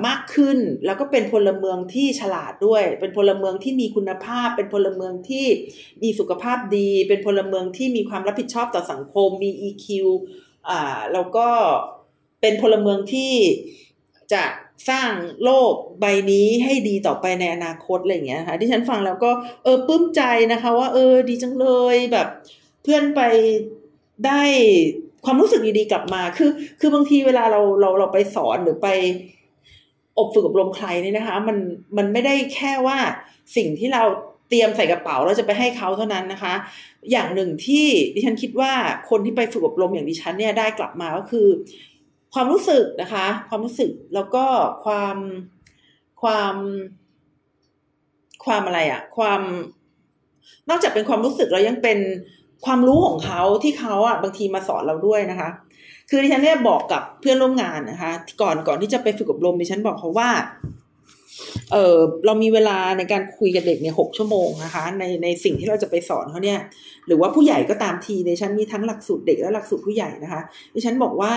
[0.06, 5.46] มากขึ้นแล้วก็เป็นพลเมืองที่ฉลาดด้วย เป็นพลเมืองที่มีคุณภาพ เป็นพลเมืองที่
[6.02, 9.86] มีสุขภาพดี เป็นพลเมืองที่มีความรับผิดชอบต่อสังคมมี EQ
[10.68, 11.48] อ่าแล้วก็
[12.40, 13.32] เป็นพลเมืองที่
[14.32, 14.44] จะ
[14.88, 15.10] สร้าง
[15.44, 19.30] โลกใบนี้ให้ดีต่อไปในอนาคตอะไรอย่างเงี้ยค่ะที่ฉันฟังแล้วก็
[19.64, 22.28] เออปลื้มใจนะคะ ว่า เออ ดีจังเลยแบบ
[22.82, 23.20] เพื่อนไป
[24.26, 24.42] ได้
[25.24, 28.88] ความรู้สึกดีๆกลับมา คือ คือบางทีเวลาเราเราเราไปสอนหรือไป
[30.18, 31.56] อบฝึกอบรมใครเนี่ยนะคะ มัน
[31.96, 32.98] มันไม่ได้แค่ว่า
[33.56, 34.02] สิ่งที่เรา
[34.48, 36.54] เตรียมใส่กระเป๋าแล้วจะไปให้เขาเท่านั้นนะคะ
[37.10, 38.72] อย่างหนึ่งที่ดิฉันคิดว่า
[39.10, 41.48] คนที่ไปฝึกอบรมอย่างดิฉันเนี่ยได้กลับมาก็คือ
[42.34, 44.44] ความรู้สึกนะคะ ความรู้สึกแล้วก็
[44.84, 45.16] ความ
[46.22, 46.54] ความ
[48.44, 49.40] ความอะไรอะความ
[50.68, 51.98] นอกจากเป็นความรู้สึกแล้วยังเป็น
[52.64, 55.50] ความรู้ของเขาที่เขาอะบางทีมาสอนเราด้วยนะคะ
[56.10, 58.12] คือดิฉันเนี่ยบอกกับเพื่อนร่วมงานนะคะ
[58.42, 60.30] ก่อนก่อนที่จะไปฝึกอบรมดิฉันบอกเขาว่า
[61.72, 66.58] เออเรามีเวลาในการคุยกับเด็กเนี่ยหกชั่วโมงนะคะ ในในสิ่งที่เราจะไปสอนเขาเนี่ย
[67.06, 70.40] หรือว่าผู้ใหญ่ก็ตามทีในฉันมีทั้งหลักสูตรเด็กและหลักสูตรผู้ใหญ่นะคะ
[70.74, 71.32] ดิฉันบอกว่า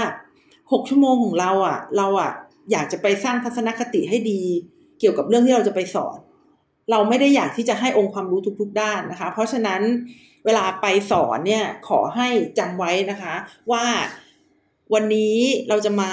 [0.72, 2.32] หกชั่วโมงของเราอะ เราอะ
[2.72, 4.42] อยากจะไปสร้างทัศนคติให้ดี
[5.00, 6.18] เกี่ยวกับเรื่องที่เราจะไปสอน
[6.92, 9.82] เราไม่ได้อยากที่จะให้องค์ความรู้ทุก ๆ ด้านนะคะ เพราะฉะนั้น
[10.46, 12.28] เวลาไปสอนเนี่ยขอให้
[12.60, 13.34] จำไว้นะคะ
[13.72, 13.86] ว่า
[14.94, 15.36] วันนี้
[15.70, 16.12] เราจะมา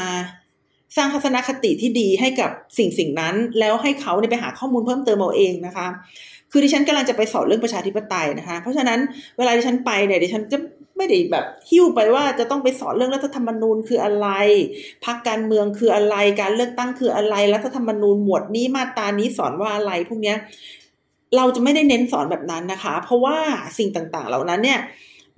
[0.97, 5.87] สร้างทัศนคติที่ดีให้กับสิ่งสิ่งนั้น แล้วให้เขาเนี่ยไปหาข้อมูลเพิ่มเติมเอาเองนะคะ
[6.51, 8.99] คือดิฉันกำลังจะไปสอนเรื่องประชาธิปไตยนะคะ เพราะฉะนั้น
[9.39, 10.59] เวลาดิฉันไปเนี่ยดิฉันจะ
[10.97, 14.29] ไม่ได้แบบหิ้วไปว่าจะต้องไปสอนเรื่องรัฐธรรมนูญคืออะไร
[15.05, 20.37] พักการเมืองคืออะไรการเลือกตั้งคืออะไรรัฐธรรมนูญหมวดนี้มาตรานี้สอนว่าอะไรพวกเนี้ย
[21.37, 23.37] เราจะไม่ได้เน้นสอนแบบนั้นนะคะ เพราะว่า
[23.79, 24.79] สิ่งต่างๆ เหล่านั้นเนี่ย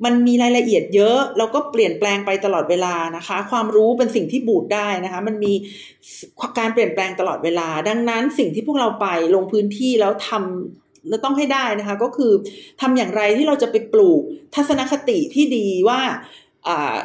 [0.05, 5.53] มันมีรายละเอียดเยอะแล้วก็เปลี่ยนแปลงไปตลอดเวลานะคะ ความรู้เป็นสิ่งที่บูดได้นะคะ มันมี
[6.59, 12.33] การเปลี่ยนแปลงตลอดเวลา ดังนั้นสิ่งที่พวกเราไปลงพื้นที่แล้วทำแล้วต้องให้ได้นะคะ ก็คือ
[12.81, 14.23] ทำอย่างไรที่เราจะไปปลูก
[14.55, 16.01] ทัศนคติที่ดีว่า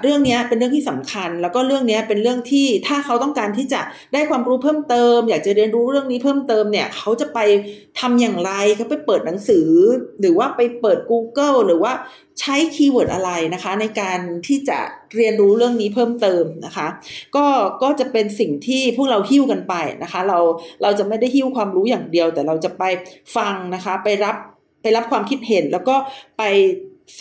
[0.01, 3.81] เรื่องนี้เป็นเรื่องที่สำคัญ แล้วก็เรื่องนี้เป็นเรื่องที่ถ้าเขาต้องการที่จะ
[4.13, 7.39] ได้ความรู้เพิ่มเติม อยากจะเรียนรู้เรื่องนี้เพิ่มเติมเนี่ยเขาจะไป
[7.99, 9.69] ทำอย่างไรเขาไปเปิดหนังสือ
[10.19, 11.93] หรือว่าไปเปิด Google หรือว่า
[12.39, 14.79] ใช้ keyword อะไรนะคะ ในการที่จะ
[15.15, 16.87] เรียนรู้เรื่องนี้เพิ่มเติมนะคะ
[17.35, 17.45] ก็
[17.83, 20.39] ก็จะเป็นสิ่งที่พวกเราหิ้วกันไปนะคะ เรา
[20.81, 22.83] เราจะไม่ได้หิ้วความรู้อย่างเดียว แต่เราจะไป
[23.35, 24.35] ฟังนะคะ ไปรับ
[24.81, 25.95] ไปรับความคิดเห็นแล้วก็
[26.37, 26.43] ไป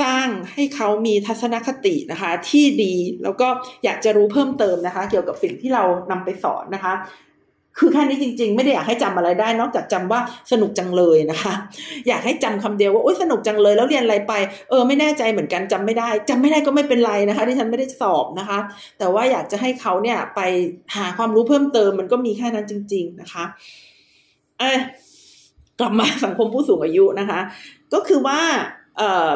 [0.01, 3.49] สร้างให้เขามีทัศนคตินะคะ ที่ดีแล้วก็
[3.85, 6.95] อยากจะรู้เพิ่มเติมนะคะ เกี่ยวกับสิ่งที่เรานำไปสอนนะคะ
[7.79, 10.21] คือแค่นี้จริง ๆ ไม่ได้อยากให้จำอะไรได้ นอกจากจำว่า
[10.53, 11.53] สนุกจังเลยนะคะ
[12.09, 14.33] อยากให้จำคำเดียวว่าโอ๊ยสนุกจังเลยแล้วเรียนอะไรไป
[14.71, 18.59] เออไม่แน่ใจเหมือนกันจำไม่ได้จำไม่ได้ก็ไม่เป็นไรนะคะที่ฉันไม่ได้สอบนะคะ
[18.99, 20.41] แต่ว่าอยากจะให้เขาเนี่ยไป
[20.97, 23.45] หาความรู้เพิ่มเติมมันก็มีแค่นั้นจริง ๆนะคะ
[24.59, 24.79] เออ
[25.81, 27.41] กลับมาสังคมผู้สูงอายุนะคะ
[27.95, 28.41] ก็คือว่า
[28.99, 29.31] เอ่อ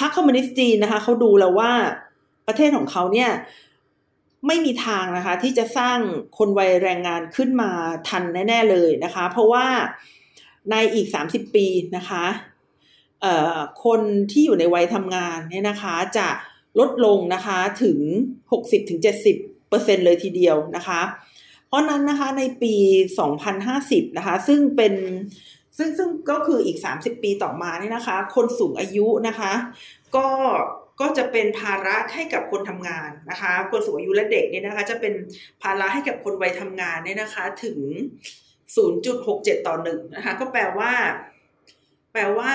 [0.00, 1.72] พรรคคอมมิวนิสต์จีนนะคะเขาดูแล้วว่า
[2.46, 3.30] ประเทศของเขาเนี่ย
[4.46, 5.98] ไม่มีทางนะคะ ที่จะสร้าง
[6.38, 7.70] คนวัยแรงงานขึ้นมา
[8.08, 9.66] ทันแน่ ๆ เลยนะคะ เพราะว่า
[10.70, 12.24] ในอีกสามสิบปีนะคะ
[13.84, 16.28] คนที่อยู่ในวัยทำงานเนี่ยนะคะจะ
[16.78, 17.98] ลดลงนะคะถึง
[18.52, 19.36] หกสิบถึงเจ็ดสิบ
[19.68, 21.00] เปอร์เซ็นเลยทีเดียวนะคะ
[21.66, 22.74] เพราะนั้นนะคะในปี
[23.18, 24.94] สองพันห้าสิบนะคะ ซึ่งเป็น
[25.80, 29.52] ซึ่งซึ่งก็คืออีก 30 ปีต่อมาเนี่ยนะคะ คนสูงอายุนะคะ
[30.16, 30.26] ก็
[31.00, 35.14] ก็จะเป็นภาระให้กับคนทำงานนะคะ คนสูงอายุและเด็กเนี่ยนะคะ จะเป็น
[35.62, 37.78] ภาระให้กับคนวัยทำงานเนี่ยนะคะ ถึง
[38.76, 40.92] 0.67 ต่อหนึ่งนะคะ ก็แปลว่า
[42.12, 42.52] แปลว่า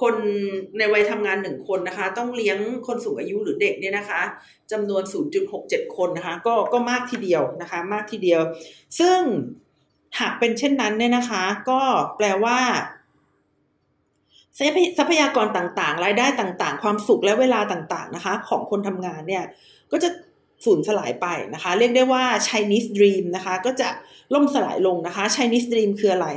[0.00, 0.14] คน
[0.78, 4.20] ในวัยทำงานหนึ่งคนนะคะ ต้องเลี้ยงคนสูงอายุหรือเด็กเนี่ยนะคะ
[4.72, 5.02] จำนวน
[5.50, 8.40] 0.67 คนนะคะ ก็ก็มากทีเดียวนะคะ มากทีเดียว
[9.00, 9.20] ซึ่ง
[10.20, 11.80] หากเป็นเช่นนั้นเนี่ยนะคะ ก็
[12.16, 12.58] แปลว่า
[14.98, 19.44] ทรัพยากรต่างๆ รายได้ต่างๆ ความสุขและเวลาต่างๆนะคะ ของคนทำงานเนี่ย
[19.92, 20.08] ก็จะ
[20.64, 23.88] สูญสลายไปนะคะ เรียกได้ว่า Chinese Dream นะคะ ก็จะ
[24.34, 26.28] ล่มสลายลงนะคะ Chinese Dream คืออะไร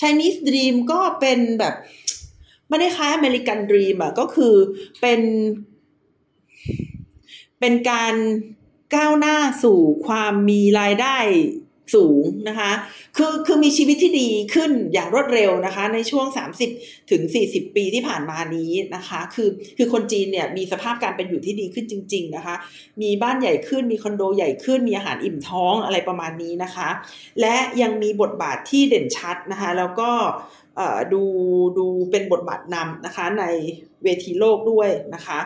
[0.00, 1.74] Chinese Dream ก็เป็นแบบ
[2.68, 4.54] ไม่ได้คล้าย American Dream อะก็คือ
[5.00, 5.20] เป็น
[7.60, 8.14] เป็นการ
[8.94, 11.16] ก้าวหน้าสู่ความมีรายได้
[11.94, 12.72] สูงนะคะ
[13.16, 16.26] คือคือมีชีวิตที่ดีขึ้นอย่างรวดเร็วนะคะ ในช่วง
[16.68, 22.54] 30ถึง40 ปีที่ผ่านมานี้นะคะ คือคือคนจีนเนี่ยมีสภาพการเป็นอยู่ที่ดีขึ้นจริง ๆนะคะ
[23.02, 26.88] มีบ้านใหญ่ขึ้นมีคอนโดใหญ่ขึ้นมีอาหารอิ่มท้องอะไรประมาณนี้นะคะ
[27.40, 30.10] และยังมีบทบาทที่เด่นชัดนะคะ แล้วก็
[31.12, 31.22] ดู
[31.78, 33.44] ดูเป็นบทบาทนำนะคะใน
[34.04, 35.38] เวทีโลกด้วยนะคะ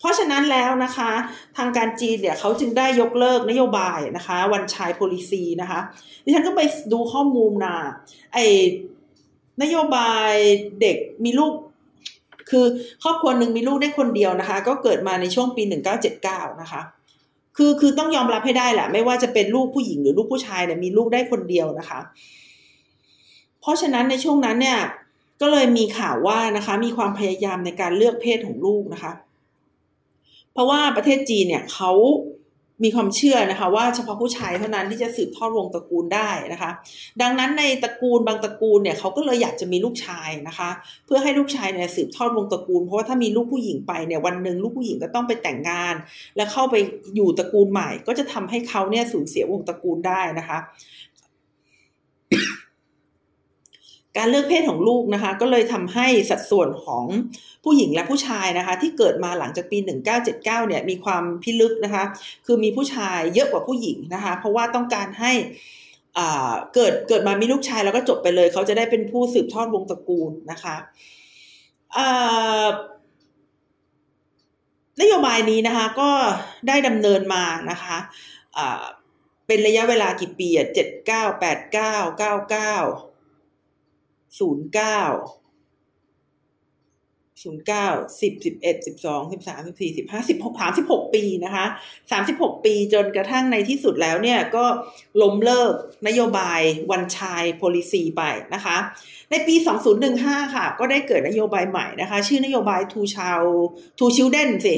[0.00, 1.10] เพราะฉะนั้นแล้วนะคะ
[1.56, 5.80] ทางการจีนเนี่ยเขาจึงได้ยกเลิกนโยบายนะคะ วันชายโพลิซีนะคะ
[6.24, 6.60] ดิฉันก็ไป
[6.92, 7.76] ดูข้อมูลนะ
[8.34, 8.38] ไอ
[9.62, 10.32] นโยบาย
[10.80, 11.52] เด็กมีลูก
[12.50, 12.64] คือ
[13.02, 16.80] ครอบครัวหนึ่งมีลูกได้คนเดียวนะคะ ก็เกิดมาในช่วงปีหนึ่งเก้าเจ็ดเก้านะคะ
[17.56, 22.00] คือคือต้องยอมรับให้ได้แหละ ไม่ว่าจะเป็นลูกผู้หญิงหรือลูกผู้ชายเนี่ยมีลูกได้คนเดียวนะคะ
[23.60, 24.78] เพราะฉะนั้นในช่วงนั้นเนี่ย
[25.40, 29.12] ก็เลยมีข่าวว่านะคะ มีความพยายามในการเลือกเพศของลูกนะคะ
[30.54, 31.92] เพราะว่าประเทศจีนเนี่ยเขา
[32.84, 36.70] มีความเชื่อนะคะว่าเฉพาะผู้ชายเท่านั้นที่จะสืบทอดวงตระกูลได้นะคะ
[37.22, 40.70] ดังนั้นในตระกูลบางตระกูลเนี่ยเขาก็เลยอยากจะมีลูกชายนะคะ
[41.06, 45.94] เพื่อให้ลูกชายเนี่ยสืบทอดวงตระกูล เพราะว่าถ้ามีลูกผู้หญิงไปเนี่ยวันหนึ่งลูกผู้หญิงก็ต้องไปแต่งงาน
[46.36, 46.74] แล้วเข้าไป
[47.16, 50.58] อยู่ตระกูลใหม่ ก็จะทำให้เขาเนี่ยสูญเสียวงตระกูลได้นะคะ
[54.16, 57.04] การเลือกเพศของลูกนะคะ ก็เลยทำให้สัดส่วนของ
[57.64, 59.78] ผู้หญิงและผู้ชายนะคะ ที่เกิดมาหลังจากปี
[60.18, 62.04] 1979เนี่ยมีความพิลึกนะคะ
[62.46, 65.32] คือมีผู้ชายเยอะกว่าผู้หญิงนะคะ เพราะว่าต้องการให้
[66.74, 70.76] เกิดเกิดมามีลูกชายแล้วก็จบไปเลย เขาจะได้เป็นผู้สืบทอดวงตระกูลนะคะ
[75.00, 76.10] นโยบายนี้นะคะก็
[76.68, 77.96] ได้ดำเนินมานะคะ
[79.46, 82.74] เป็นระยะเวลากี่ปีอะเจ็ดเก้าแปดเก้าเก้าเก้า
[84.38, 85.00] ศูนย์เก้า
[87.42, 87.86] ศูนย์เก้า
[88.20, 91.66] สิบสิบเอ็ดสิบสองสิบสามสิบสี่สิบห้าสิบหกสามสิบหกปีนะคะ
[92.10, 94.64] สามสิบหกปีจนกระทั่งในที่สุดแล้วเนี่ยก็
[95.22, 95.72] ล้มเลิก
[96.06, 98.22] นโยบายวันชาย policy ไป
[98.54, 98.76] นะคะ
[99.30, 99.54] ในปี
[100.04, 103.54] 2015 ค่ะ ก็ได้เกิดนโยบายใหม่นะคะ ชื่อนโยบาย two child
[103.98, 104.76] two children สิ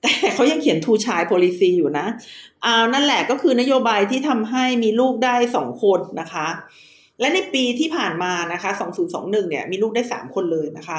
[0.00, 2.06] แต่เขายังเขียน two child policy อยู่นะ
[2.64, 6.48] อานั่นแหละก็คือนโยบายที่ทำให้มีลูกได้สองคนนะคะ
[7.20, 8.70] และในปีที่ผ่านมานะคะ
[9.10, 10.98] 2021 เนี่ย มีลูกได้สามคนเลยนะคะ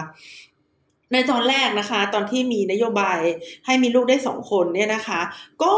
[1.14, 3.20] ในตอนแรกนะคะ ตอนที่มีนโยบาย
[3.66, 5.20] ให้มีลูกได้สองคนเนี่ยนะคะ
[5.64, 5.74] ก็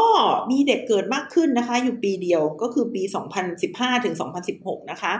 [0.50, 3.02] มีเด็กเกิดมากขึ้นนะคะ อยู่ปีเดียวก็คือปี
[3.54, 4.14] 2015 ถึง
[4.52, 5.12] 2016 นะคะ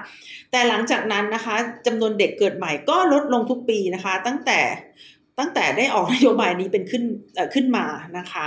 [0.51, 1.57] แต่หลังจากนั้นนะคะ
[1.87, 4.61] จำนวนเด็กเกิดใหม่ก็ลดลงทุกปีนะคะ ตั้งแต่
[5.39, 7.05] ตั้งแต่ได้ออกนโยบายนี้เป็นขึ้น
[7.55, 7.87] ขึ้นมา
[8.19, 8.47] นะคะ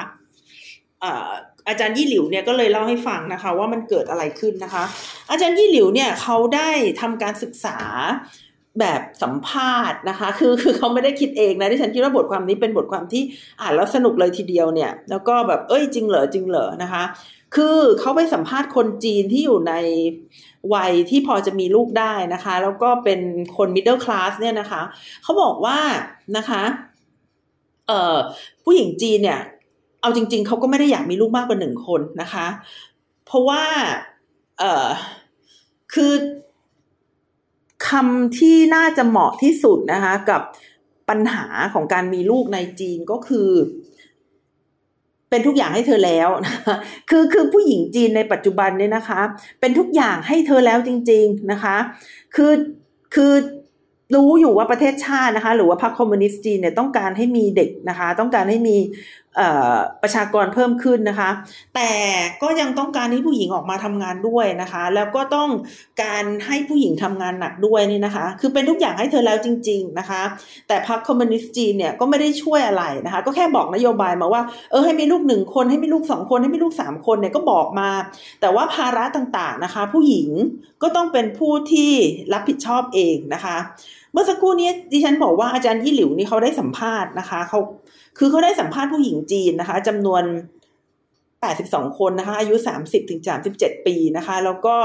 [1.68, 4.84] อาจารย์ยี่หลิวเนี่ยก็เลยเล่าให้ฟังนะคะว่ามันเกิดอะไรขึ้นนะคะ
[5.32, 6.70] อาจารย์ยี่หลิวเนี่ยเขาได้
[7.02, 7.78] ทำการศึกษา
[8.80, 13.24] แบบสัมภาษณ์นะคะ คือคือเขาไม่ได้คิดเองนะที่ฉันคิดว่าบทความนี้เป็นบทความที่
[13.62, 17.04] อ่านแล้วสนุกเลยทีเดียวเนี่ย แล้วก็แบบเอ้ยจริงเหรอจริงเหรอนะคะ
[17.56, 19.74] คือเขาไปสัมภาษณ์คนจีนที่อยู่ใน
[20.74, 23.20] วัยที่พอจะมีลูกได้นะคะ แล้วก็เป็น
[23.58, 24.82] คน middle class เนี่ยนะคะ
[25.24, 25.80] เขาบอกว่า
[26.38, 26.62] นะคะ
[27.88, 28.18] เอ่อ
[28.64, 29.40] ผู้หญิงจีนเนี่ย
[30.04, 32.48] เอาจริง ๆเขาก็ไม่ได้อยากมีลูกมากกว่าหนึ่งคนนะคะ
[33.26, 33.64] เพราะว่า
[34.60, 34.88] เออ
[35.94, 36.14] คือ
[37.90, 40.42] คำที่น่าจะเหมาะที่สุดนะคะ กับ
[41.10, 43.50] ปัญหาของการมีลูกในจีนก็คือ
[45.30, 46.76] เป็นทุกอย่างให้เธอแล้วนะคะ
[47.10, 49.22] คือคือผู้หญิงจีนในปัจจุบันเนี่ยนะคะ
[49.60, 51.76] เป็นทุกอย่างให้เธอแล้วจริง ๆนะคะ
[52.36, 52.54] คือ
[53.16, 53.34] คือ
[54.16, 58.78] รู้อยู่ว่าประเทศชาตินะคะ หรือว่าพรรคคอมมิวนิสต์จีนเนี่ยต้องการให้มีเด็กนะคะ ต้องการให้มี
[60.02, 61.30] ประชากรเพิ่มขึ้นนะคะ
[61.76, 61.92] แต่
[62.42, 65.50] ก็ยังต้องการให้ผู้หญิงออกมาทำงานด้วยนะคะ แล้วก็ต้อง
[66.04, 70.22] การให้ผู้หญิงทำงานหนักด้วยนี่นะคะ คือเป็นทุกอย่างให้เธอแล้วจริง ๆนะคะ
[70.68, 74.42] แต่พรรคคอมมิวนิสต์จีนเนี่ยก็ไม่ได้ช่วยอะไรนะคะ ก็แค่บอกนโยบายมาว่า
[74.72, 77.90] เออให้มีลูกหนึ่งคนให้มีลูกสองคนให้มีลูกสามคนเนี่ยก็บอกมา
[78.42, 80.30] แต่ว่าภาระต่างๆนะคะ ผู้หญิง
[80.82, 81.92] ก็ต้องเป็นผู้ที่
[82.34, 83.58] รับผิดชอบเองนะคะ
[84.14, 87.60] เมื่อสักครู่นี้ดิฉันบอกว่าอาจารย์ยี่หลิวนี่เขาได้สัมภาษณ์นะคะเขา
[88.18, 90.24] คือเขาได้สัมภาษณ์ผู้หญิงจีนนะคะจำนวน
[91.06, 93.22] 82 คนนะคะ อายุ 30ถึง
[93.54, 94.76] 37 ปีนะคะ แล้วก็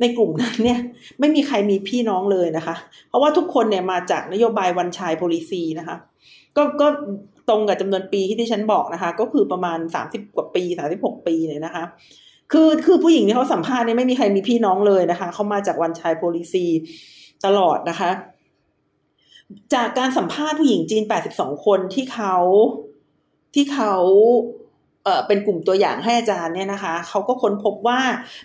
[0.00, 0.78] ในกลุ่มนั้นเนี่ย
[1.20, 2.76] ไม่มีใครมีพี่น้องเลยนะคะ
[3.08, 5.96] เพราะว่าทุกคนเนี่ยมาจากนโยบายวันชายโพลิซีนะคะ
[6.56, 6.86] ก็ก็
[7.48, 10.62] ตรงกับจำนวนปีที่ที่ฉันบอกนะคะ ก็คือประมาณ 30 กว่าปี
[10.96, 11.84] 36 ปีเนี่ยนะคะ
[12.52, 16.64] คือคือผู้หญิงที่เขาสัมภาษณ์เนี่ยไม่มีใครมีพี่น้องเลยนะคะ เขามาจากวันชายโพลิซี
[17.44, 18.10] ตลอดนะคะ
[19.74, 22.36] จากการสัมภาษณ์ผู้หญิงจีน 82 คนที่เขา
[23.54, 23.94] ที่เขา
[25.04, 28.00] เเป็นกลุ่มตัวอย่างให้อาจารย์เนี่ยนะคะเขาก็ค้นพบว่า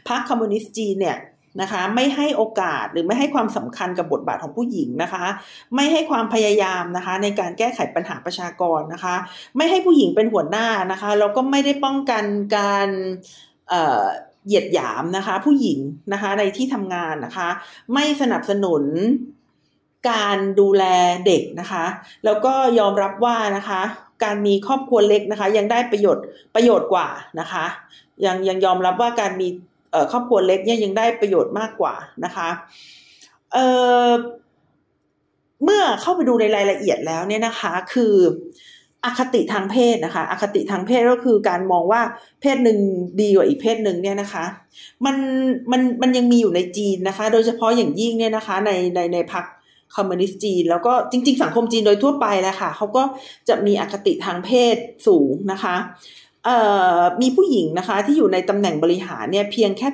[0.07, 1.19] พรรคคอมมิวนิสต์จีนเนี่ย
[1.61, 5.25] นะคะไม่ให้โอกาสหรือไม่ให้ความสำคัญกับบทบาทของผู้หญิงนะคะ
[5.75, 9.15] ไม่ให้ความพยายามนะคะในการแก้ไขปัญหาประชากรนะคะ
[9.57, 12.23] ไม่ให้ผู้หญิงเป็นหัวหน้านะคะแล้วก็ไม่ได้ป้องกัน
[12.57, 12.89] การ
[14.45, 15.79] เหยียดหยามนะคะผู้หญิง
[16.13, 17.49] นะคะในที่ทำงานนะคะ
[17.93, 18.83] ไม่สนับสนุน
[20.09, 20.83] การดูแล
[21.25, 21.85] เด็กนะคะ
[22.25, 23.81] แล้วก็ยอมรับว่านะคะ
[24.23, 27.07] การมีครอบครัวเล็กนะคะ ยังได้ประโยชน์ประโยชน์กว่า
[27.39, 27.65] นะคะ
[28.25, 29.47] ยังยังยอมรับว่าการมี
[30.11, 31.93] ครอบครัวเล็กเนี่ยยังได้ประโยชน์มากกว่า
[32.25, 32.49] นะคะ
[33.53, 38.15] เเมื่อเข้าไปดูในรายละเอียดแล้วเนี่ยนะคะ คือ
[39.05, 42.01] อคติทางเพศนะคะ อคติทางเพศก็คือการมองว่า
[42.41, 42.79] เพศหนึ่ง
[43.21, 44.45] ดีกว่าอีกเพศหนึ่งเนี่ยนะคะ
[45.05, 45.15] มัน
[45.71, 49.41] มันมันยังมีอยู่ในจีนนะคะ โดยเฉพาะอย่างยิ่งเนี่ยนะคะ ในในในพรร
[49.95, 53.03] คอมมิวนิสต์จีน แล้วก็จริง ๆ สังคมจีนโดยทั่วไปแหละค่ะเขาก็
[53.49, 54.75] จะมีอคติทางเพศ
[55.07, 55.75] สูงนะคะ
[57.21, 59.87] มีผู้หญิงนะคะที่อยู่ในตำแหน่งบริหารเนี่ยเพียงแค่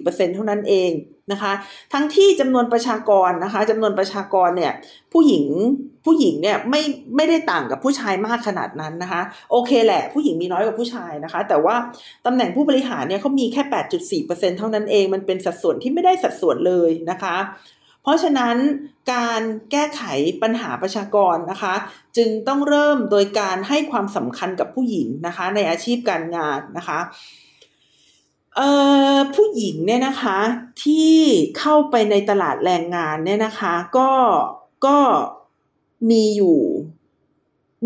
[0.00, 0.90] 8.4%เท่านั้นเอง
[1.32, 1.52] นะคะ
[1.92, 4.72] ทั้งที่จำนวนประชากรนะคะจำนวนประชากรเนี่ย
[5.12, 5.44] ผู้หญิง
[6.04, 6.82] ผู้หญิงเนี่ยไม่
[7.16, 11.74] ไม่ได้ต่างกับผู้ชายมากขนาดนั้นนะคะ โอเคแหละผู้หญิงมีน้อยกว่าผู้ชายนะคะ แต่ว่า
[12.26, 13.62] ตำแหน่งผู้บริหารเนี่ยเขามีแค่
[14.26, 17.36] 8.4%เท่านั้นเองมันเป็นสัดส่วนที่ไม่ได้สัดส่วนเลยนะคะ
[18.02, 18.56] เพราะฉะนั้น
[19.12, 20.02] การแก้ไข
[20.42, 21.74] ปัญหาประชากรนะคะ
[22.16, 26.98] จึงต้องเริ่มโดยการให้ความสำคัญกับผู้หญิงนะคะ ในอาชีพการงานนะคะ
[28.56, 28.68] เอ่
[29.16, 30.38] อผู้หญิงเนี่ยนะคะ
[30.84, 31.14] ที่
[31.58, 34.10] เข้าไปในตลาดแรงงานเนี่ยนะคะ ก็
[34.86, 34.98] ก็
[36.10, 36.58] มีอยู่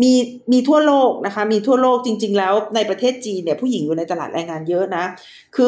[0.01, 0.13] มี
[0.51, 5.05] มีทั่วโลกนะคะ มีทั่วโลกจริง ๆ แล้วในประเทศจีนเนี่ยผู้หญิงอยู่ในตลาดแรงงานเยอะนะ
[5.55, 5.67] คือ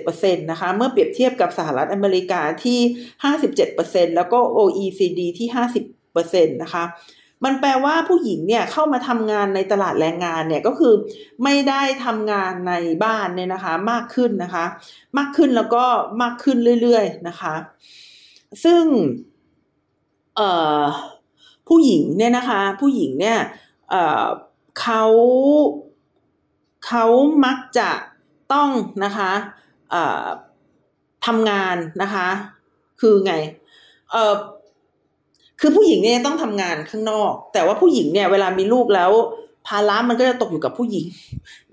[0.00, 2.78] 67%นะคะ เมื่อเปรียบเทียบกับสหรัฐอเมริกาที่
[3.48, 5.48] 57%แล้วก็ OECD ที่
[5.96, 6.84] 50%นะคะ
[7.44, 10.94] มันแปลว่าผู้หญิงเนี่ยเข้ามาทำงานในตลาดแรงงานเนี่ยก็คือ
[11.44, 14.64] ไม่ได้ทำงานในบ้านเนี่ยนะคะ มากขึ้นนะคะ
[15.18, 15.84] มากขึ้นแล้วก็
[16.22, 17.54] มากขึ้นเรื่อยๆนะคะ
[18.64, 18.84] ซึ่ง
[20.36, 20.48] เอ่
[20.80, 20.82] อ
[21.68, 23.38] ผู้หญิงเนี่ยนะคะ ผู้หญิงเนี่ย
[24.80, 25.04] เขา
[26.86, 27.04] เขา
[27.44, 27.90] มักจะ
[28.52, 28.70] ต้อง
[29.04, 29.30] นะคะ
[31.26, 32.28] ทำงานนะคะ
[33.00, 33.34] คือไง
[34.12, 34.34] เออ
[35.60, 39.12] คือผู้หญิงเนี่ยต้องทำงานข้างนอก แต่ว่าผู้หญิงเนี่ยเวลามีลูกแล้ว
[39.68, 41.06] ภาระมันก็จะตกอยู่กับผู้หญิง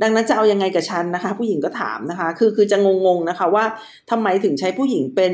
[0.01, 3.65] ดังนั้นจะเอายังไงกับฉันนะคะ ผู้หญิงก็ถามนะคะ คือคือจะงงๆนะคะว่า
[4.09, 5.33] ทำไมถึงใช้ผู้หญิงเป็น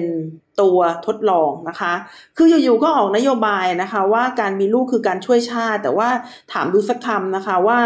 [0.61, 1.93] ตัวทดลองนะคะ
[2.37, 6.09] คืออยู่ๆก็ออกนโยบายนะคะ ว่าการมีลูกคือการช่วยชาติ แต่ว่า
[6.53, 7.79] ถามดูสักคำนะคะว่า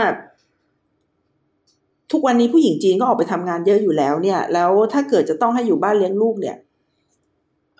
[2.12, 6.58] ทุกวันนี้ผู้หญิงจีนก็ออกไปทำงานเยอะอยู่แล้วเนี่ย แล้วถ้าเกิดจะต้องให้อยู่บ้านเลี้ยงลูกเนี่ย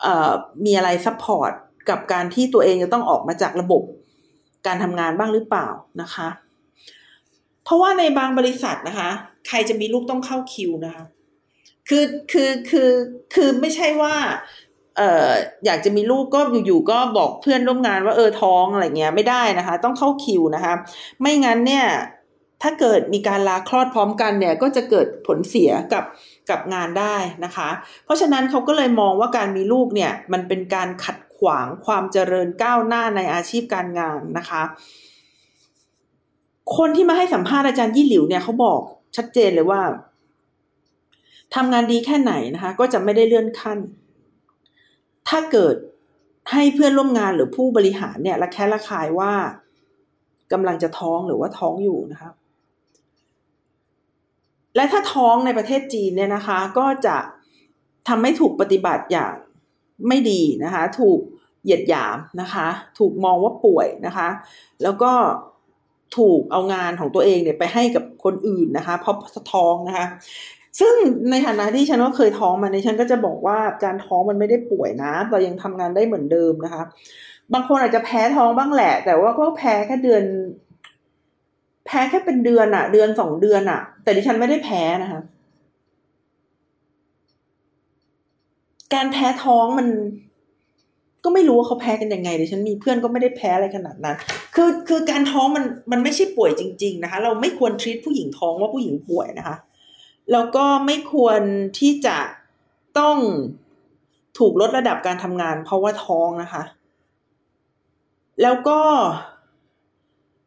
[0.02, 0.32] เอ่อ
[0.66, 1.52] มีอะไร support
[1.90, 3.82] กับการที่ตัวเองจะต้องออกมาจากระบบ
[4.68, 5.68] การทำงานบ้างหรือเปล่า
[6.02, 6.28] นะคะ
[7.66, 9.10] เพราะว่าในบางบริษัทนะคะ
[9.48, 11.04] ใครจะมีลูกต้องเข้าคิวนะคะ
[11.90, 12.90] คือคือคือ
[13.34, 14.16] คือไม่ใช่ว่า
[14.98, 15.30] เอ่อ
[15.66, 20.74] อยากจะมีลูกก็อยู่ๆก็บอกเพื่อนร่วมงานว่าเออท้องอะไรเงี้ยไม่ได้นะคะ ต้องเข้าคิวนะคะ
[21.22, 21.86] ไม่งั้นเนี่ย
[22.64, 26.04] ถ้าเกิดมีการลาคลอดพร้อมกันเนี่ยก็จะเกิดผลเสียกับ
[26.50, 27.70] กับงานได้นะคะ
[28.06, 34.62] เพราะฉะนั้นเขาก็เลยมองว่าการมีลูกเนี่ยมันเป็นการขัดขวางความเจริญก้าวหน้าในอาชีพการงานนะคะ
[36.78, 38.80] คนที่มาให้สัมภาษณ์อาจารย์ยี่หลิวเนี่ยเขาบอก
[39.16, 39.82] ชัดเจนเลยว่า
[41.56, 43.80] ทำงานดีแค่ไหนนะคะ ก็จะไม่ได้เลื่อนขั้น
[45.30, 45.76] ถ้าเกิด
[46.52, 49.34] ให้เพื่อนร่วมงานหรือผู้บริหารเนี่ยระแคะระคายว่า
[50.52, 52.32] กำลังจะท้องหรือว่าท้องอยู่นะคะ
[54.76, 57.18] และถ้าท้องในประเทศจีนเนี่ยนะคะ ก็จะ
[58.08, 59.34] ทำให้ถูกปฏิบัติอย่าง
[60.08, 61.20] ไม่ดีนะคะ ถูก
[61.64, 62.68] เหยียดหยามนะคะ
[63.00, 64.30] ถูกมองว่าป่วยนะคะ
[64.84, 65.12] แล้วก็
[66.18, 69.16] ถูกเอางานของตัวเองเนี่ยไปให้กับคนอื่นนะคะ เพราะ
[69.54, 70.06] ท้องนะคะ
[70.80, 70.94] ซึ่ง
[71.32, 76.84] ในฐานะที่ฉันก็เคยท้องมาในฉันก็จะบอกว่าการท้องมันไม่ได้ป่วยนะเรายังทำงานได้เหมือนเดิมนะคะ
[77.54, 80.24] บางคนอาจจะแพ้ท้องบ้างแหละ แต่ว่าก็แพ้แค่เดือน
[81.86, 85.22] แพ้แค่เป็นเดือนอะเดือนสองเดือนอะแต่ดิฉันไม่ได้แพ้นะคะ
[88.94, 89.88] การแพ้ท้องมัน
[91.26, 94.18] ก็ไม่รู้ว่าเขาแพ้กันยังไงดิฉันมีเพื่อนก็ไม่ได้แพ้อะไรขนาดนั้น
[94.56, 99.56] คือคือการท้องมันมันไม่ใช่ป่วยจริง ๆนะคะ เราไม่ควรทรีตผู้หญิงท้องว่าผู้หญิงป่วยนะคะ
[100.32, 101.42] แล้วก็ไม่ควร
[101.80, 102.18] ที่จะ
[103.00, 103.18] ต้อง
[104.38, 106.64] ถูกลดระดับการทำงานเพราะว่าท้องนะคะ
[108.42, 108.80] แล้วก็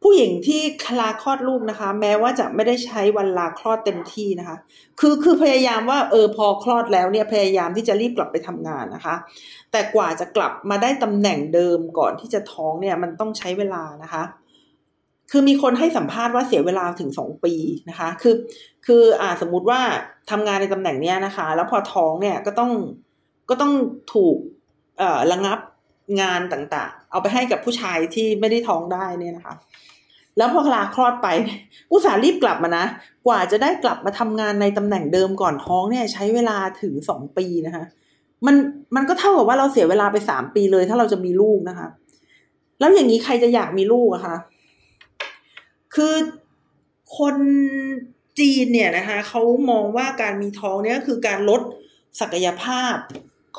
[0.03, 4.57] ผู้หญิงที่คลาคลอดลูกนะคะ แม้ว่าจะไม่ได้ใช้วันลาคลอดเต็มที่นะคะ
[5.01, 9.15] คือคือพยายามว่าเออพอคลอดแล้วเนี่ยพยายามที่จะรีบกลับไปทำงานนะคะ
[9.73, 14.23] แต่กว่าจะกลับมาได้ตำแหน่งเดิมก่อนที่จะท้องเนี่ยมันต้องใช้เวลานะคะ
[15.31, 17.55] คือมีคนให้สัมภาษณ์ว่าเสียเวลาถึงสองปี
[17.91, 18.35] นะคะ คือ
[18.87, 19.81] คืออ่าสมมุติว่า
[20.31, 22.73] ทำงานในตำแหน่งเนี้ยนะคะ แล้วพอท้องเนี่ยก็ต้อง
[23.51, 23.73] ก็ต้อง
[24.15, 24.37] ถูก
[24.99, 25.59] เอ่อระงับ
[26.21, 29.55] งานต่างๆ เอาไปให้กับผู้ชายที่ไม่ได้ท้องได้เนี่ยนะคะ
[30.39, 31.29] แล้วพอคลาคลอดไป
[31.91, 32.85] อุตส่าห์รีบกลับมานะ
[33.27, 37.85] กว่าจะได้กลับมาทำงานในตำแหน่งเดิมก่อนท้องเนี่ย ใช้เวลาถึงสองปีนะคะ
[38.47, 38.57] มัน
[38.97, 41.89] มันก็เท่ากับว่าเราเสียเวลาไปสามปีเลย ถ้าเราจะมีลูกนะคะ
[42.81, 44.37] แล้วอย่างนี้ใครจะอยากมีลูกอะคะ
[45.95, 46.15] คือ
[47.19, 47.37] คน
[48.39, 51.61] จีนเนี่ยนะคะเขามองว่าการมีท้องเนี่ยคือการลด
[52.21, 52.95] ศักยภาพ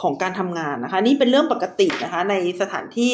[0.01, 3.13] ของการทำงานนะคะ นี่เป็นเรื่องปกตินะคะ ในสถานที่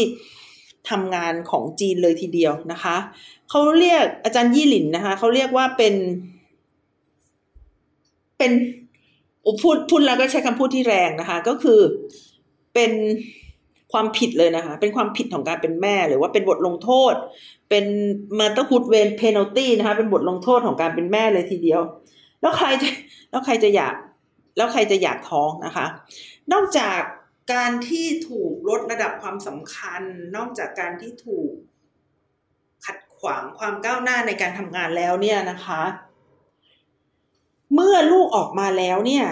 [0.89, 2.95] ทำงานของจีนเลยทีเดียวนะคะ
[3.49, 5.95] เขาเรียกอาจารย์ยี่หลินนะคะ เขาเรียกว่าเป็น
[8.37, 8.51] เป็น
[9.61, 11.79] พูดพูดแล้วก็ใช้คำพูดที่แรงนะคะ ก็คือ
[12.73, 12.91] เป็น
[13.91, 17.13] ความผิดเลยนะคะ เป็นความผิดของการเป็นแม่ หรือว่าเป็นบทลงโทษ
[17.69, 17.85] เป็น
[18.39, 21.81] มาตอร์ฮุดเวนเพนัลตี้นะคะ เป็นบทลงโทษของการเป็นแม่เลยทีเดียว
[22.41, 22.89] แล้วใครจะ
[23.29, 23.95] แล้วใครจะอยาก
[24.57, 25.85] แล้วใครจะอยากท้องนะคะ
[26.53, 26.99] นอกจาก
[27.53, 30.01] การที่ถูกลดระดับความสำคัญ
[30.35, 31.51] นอกจากการที่ถูก
[32.85, 35.81] ขัดขวางความก้าวหน้าในการทำงานแล้วเนี่ยนะคะ
[37.73, 39.25] เมื่อลูกออกมาแล้วเนี่ย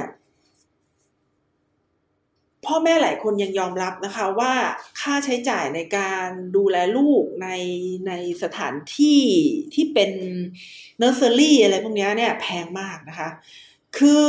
[2.65, 4.53] พ่อแม่หลายคนยังยอมรับนะคะว่า
[5.01, 7.49] ค่าใช้จ่ายในการดูแลลูกใน
[8.07, 8.11] ใน
[8.43, 9.21] สถานที่
[9.73, 10.11] ที่เป็น
[10.97, 13.29] เนอร์เซอรี่อะไรพวกนี้เนี่ยแพงมากนะคะ
[13.97, 14.25] คือ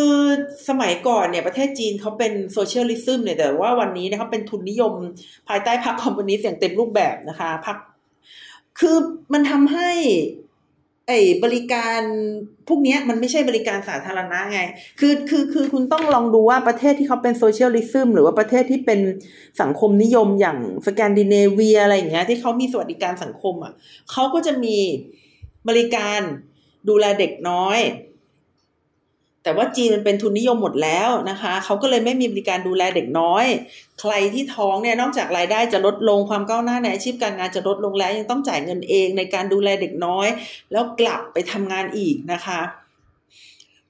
[0.68, 4.92] สมัยก่อนเนี่ยประเทศจีนเขาเป็น socialism เนี่ยแต่ว่าวันนี้เนี่ยเขาเป็นทุนนิยม
[5.48, 7.76] ภายใต้พรรคคอมมิวนิสต์อย่างเต็มรูปแบบนะคะพรรค
[8.78, 8.96] คือ
[9.32, 9.90] มันทำให้
[11.08, 12.00] ไอ้บริการ
[12.68, 14.60] พวกนี้มันไม่ใช่บริการสาธารณะไง
[15.00, 19.00] คือคือคือคุณต้องลองดูว่าประเทศที่เขาเป็น socialism หรือว่าประเทศที่เป็น
[19.60, 23.72] สังคมนิยมอย่างสแกนดิเนเวียอะไรอย่างเงี้ยที่เขามีสวัสดิการสังคมอะ
[24.10, 24.76] เขาก็จะมี
[25.68, 26.20] บริการ
[26.88, 27.78] ดูแลเด็กน้อย
[29.45, 33.45] แต่ว่าจีนมันเป็นทุนนิยมหมดแล้วนะคะ เขาก็เลยไม่มีบริการดูแลเด็กน้อย
[34.01, 40.28] ใครที่ท้องเนี่ยนอกจากรายได้จะลดลงความก้าวหน้าในอาชีพการงานจะลดลงแล้ว ยังต้องจ่ายเงินเองในการดูแลเด็กน้อย
[40.72, 42.61] แล้วกลับไปทำงานอีกนะคะ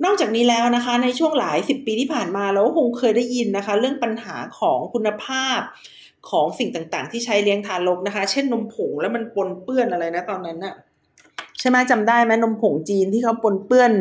[0.05, 5.61] นอกจากนี้แล้วนะคะในช่วงหลายสิบปีที่ผ่านมาเราก็คงเคยได้ยินนะคะ เรื่องปัญหาของคุณภาพ
[6.31, 10.75] ของสิ่งต่างๆ ที่ใช้เลี้ยงทารกนะคะ เช่นนมผงแล้วมันปนเปื้อนอะไรนะตอนนั้นน่ะ
[11.67, 13.93] ช่ไหมจำได้ไหมนมผงจีนที่เขาปนเปื้อน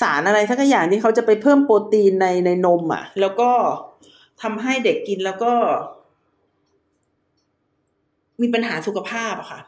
[0.00, 3.50] สารอะไรสักอย่างที่เขาจะไปเพิ่มโปรตีนในในนมอะ แล้วก็
[4.42, 5.52] ทำให้เด็กกินแล้วก็
[8.40, 9.60] มีปัญหาสุขภาพอะค่ะ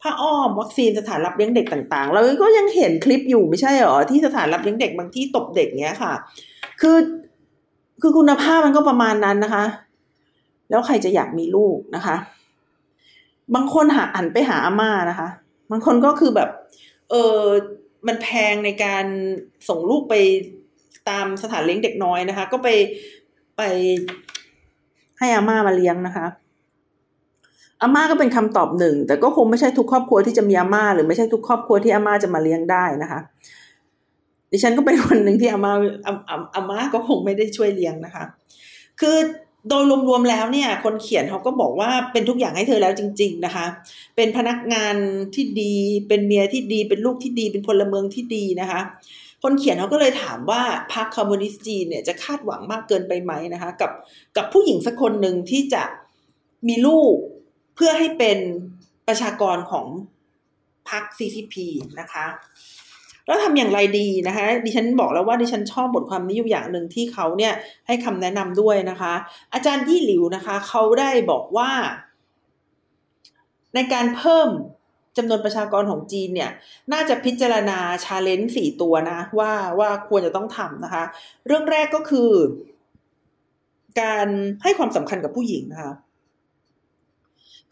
[0.00, 6.12] ผ้าอ้อมวัคซีนสถานรับเลี้ยงเด็กต่างๆเราก็ยังเห็นคลิปอยู่ไม่ใช่เหรอที่สถานรับเลี้ยงเด็กบางที่ตบเด็กเนี้ยค่ะ
[6.80, 6.98] คือ
[8.02, 9.64] คือคุณภาพมันก็ประมาณนั้นนะคะ
[10.70, 12.16] แล้วใครจะอยากมีลูกนะคะ
[13.54, 15.28] บางคนหาอันไปหาอาม่านะคะ
[15.70, 16.50] บางคนก็คือแบบ
[17.10, 17.42] เออ
[18.06, 19.04] มันแพงในการ
[19.68, 20.14] ส่งลูกไป
[21.08, 22.68] ตามสถานเลี้ยงเด็กน้อยนะคะ ก็ไป
[23.56, 23.62] ไป
[25.18, 26.26] ให้อาม่ามาเลี้ยงนะคะ
[27.80, 33.20] อาม่าก็เป็นคำตอบหนึ่ง แต่ก็คงไม่ใช่ทุกครอบครัวที่จะมีอาม่าหรือไม่ใช่ทุกครอบครัวที่อาม่าจะมาเลี้ยงได้นะคะ
[34.52, 35.72] ดิฉันก็เป็นคนหนึ่งที่อาม่า
[36.06, 36.12] อา
[36.54, 38.24] อาม่าก็คงไม่ได้ช่วยเลี้ยงนะคะ
[39.00, 39.16] คือ
[39.68, 43.66] โดยรวมๆแล้วเนี่ย คนเขียนเขาก็บอกว่าเป็นทุกอย่างให้เธอแล้วจริง ๆนะคะ
[44.16, 44.96] เป็นพนักงาน
[45.34, 45.74] ที่ดี
[46.08, 48.80] เป็นเมียที่ดี เป็นลูกที่ดี เป็นพลเมืองที่ดีนะคะ
[49.42, 50.62] คนเขียนเขาก็เลยถามว่า
[50.94, 53.90] พรรคคอมมิวนิสต์จีนเนี่ยจะคาดหวังมากเกินไปไหมนะคะ กับ
[54.36, 55.84] กับผู้หญิงสักคนหนึ่งที่จะ
[56.68, 57.14] มีลูก
[57.74, 58.38] เพื่อให้เป็น
[59.08, 59.86] ประชากรของ
[60.90, 61.54] พรรค CCP
[62.00, 62.26] นะคะ
[63.26, 67.52] แล้วทำอย่างไรดีนะคะ ดิฉันบอกแล้วว่าดิฉันชอบบทความนี้อยู่อย่างหนึ่งที่เขาเนี่ย
[67.86, 69.14] ให้คำแนะนำด้วยนะคะ
[69.54, 71.70] อาจารย์ยี่หลิวนะคะ เขาได้บอกว่า
[73.74, 74.48] ในการเพิ่ม
[75.16, 76.50] จำนวนประชากรของจีนเนี่ย
[76.92, 81.04] น่าจะพิจารณาชาเลนจ์สี่ตัวนะ ว่าว่าควรจะต้องทำนะคะ
[81.46, 82.30] เรื่องแรกก็คือ
[84.00, 84.28] การ
[84.62, 85.92] ให้ความสำคัญกับผู้หญิงนะคะ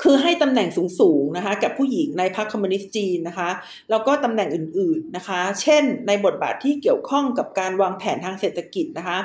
[0.02, 0.68] คือให้ตำแหน่ง
[1.00, 3.50] สูงๆนะคะกับผู้หญิงในพรรคคอมมิวนิสต์จีนนะคะ
[3.90, 9.18] แล้วก็ตำแหน่งอื่นๆนะคะ เช่น ในบทบาทที่เกี่ยวข้องกับการวางแผนทางเศรษฐกิจนะคะ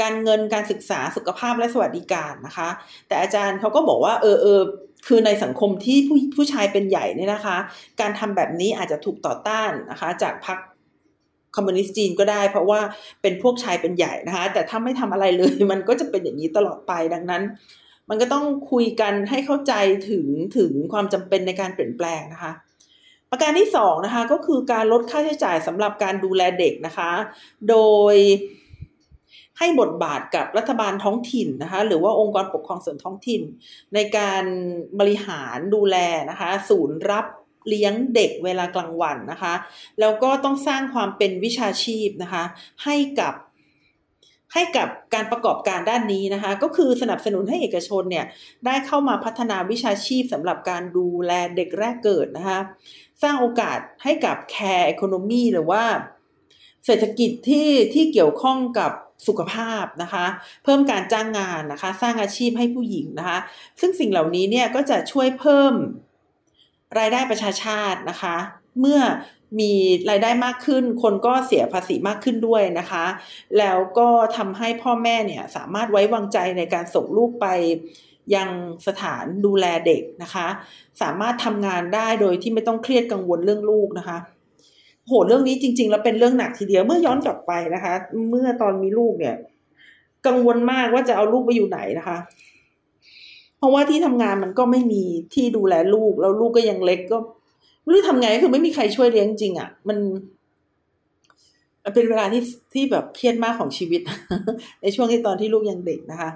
[0.00, 2.68] การเงินการศึกษาสุขภาพและสวัสดิการนะคะ
[3.08, 4.60] แต่อาจารย์เขาก็บอกว่าเออเออ
[5.06, 7.56] คือในสังคมที่ผู้ผู้ชายเป็นใหญ่เนี่ยนะคะ
[8.00, 10.58] การทำแบบนี้อาจจะถูกต่อต้านนะคะ จากพรรค
[11.56, 12.80] คอมมิวนิสต์จีนก็ได้ เพราะว่า
[13.22, 17.42] เป็นพวกชายเป็นใหญ่นะคะ แต่ถ้าไม่ทำอะไรเลยมันก็จะเป็นอย่างนี้ตลอดไปดังนั้น
[18.08, 19.72] มันก็ต้องคุยกันให้เข้าใจ
[20.10, 20.26] ถึง
[20.56, 22.52] ถึงความจำเป็นในการเปลี่ยนแปลงนะคะ
[23.30, 27.10] ประการที่สองนะคะก็คือการลดค่าใช้จ่ายสำหรับการดูแลเด็กนะคะ
[27.68, 27.76] โด
[28.12, 28.16] ย
[29.58, 33.42] ให้บทบาทกับรัฐบาลท้องถิ่นนะคะหรือว่าองค์กรปกครองส่วนท้องถิ่น
[33.94, 34.44] ในการ
[34.98, 35.96] บริหารดูแล
[36.30, 37.26] นะคะ ศูนย์รับ
[37.68, 39.54] เลี้ยงเด็กเวลากลางวันนะคะ
[40.00, 42.44] แล้วก็ต้องสร้างความเป็นวิชาชีพนะคะ
[42.84, 43.34] ให้กับ
[44.54, 48.26] ให้กับการประกอบการด้านนี้นะคะ ก็คือสนับสนุนให้เอกชนเนี่ย
[48.66, 52.58] ได้เข้ามาพัฒนาวิชาชีพสำหรับการดูแลเด็กแรกเกิดนะคะ
[53.22, 55.84] สร้างโอกาสให้กับแคร์อีโคโนมีหรือว่า
[56.86, 58.92] เศรษฐกิจที่ที่เกี่ยวข้องกับ
[59.26, 60.26] สุขภาพนะคะ
[60.64, 63.38] เพิ่มการจ้างงานนะคะ สร้างอาชีพให้ผู้หญิงนะคะ
[63.80, 65.74] ซึ่งสิ่งเหล่านี้เนี่ยก็จะช่วยเพิ่ม
[66.98, 68.36] รายได้ประชาชาตินะคะ
[68.80, 69.00] เมื่อ
[69.60, 69.72] มี
[70.10, 73.04] รายได้มากขึ้น คนก็เสียภาษีมากขึ้นด้วยนะคะ
[73.58, 77.46] แล้วก็ทำให้พ่อแม่เนี่ยสามารถไว้วางใจในการส่งลูกไป
[78.34, 78.48] ยัง
[78.86, 80.46] สถานดูแลเด็กนะคะ
[81.02, 84.18] สามารถทำงานได้โดยที่ไม่ต้องเครียดกังวลเรื่องลูกนะคะ
[85.06, 87.94] โหเรื่องนี้จริง ๆ แล้วเป็นเรื่องหนักทีเดียวเมื่อย้อนกลับไปนะคะ
[88.30, 89.36] เมื่อตอนมีลูกเนี่ย
[90.26, 92.18] กังวลมากว่าจะเอาลูกไปอยู่ไหนนะคะ
[93.58, 95.02] เพราะว่าที่ทำงานมันก็ไม่มี
[95.34, 97.18] ที่ดูแลลูก แล้วลูกก็ยังเล็กก็
[97.82, 99.98] ไม่รู้ทำไงก็คือไม่มีใครช่วยเลี้ยงจริงอะ่ะมัน
[101.84, 102.42] มันเป็นเวลาที่
[102.74, 104.00] ที่แบบเครียดมากของชีวิต
[104.82, 106.30] ในช่วงที่ตอนที่ลูกยังเด็กนะคะ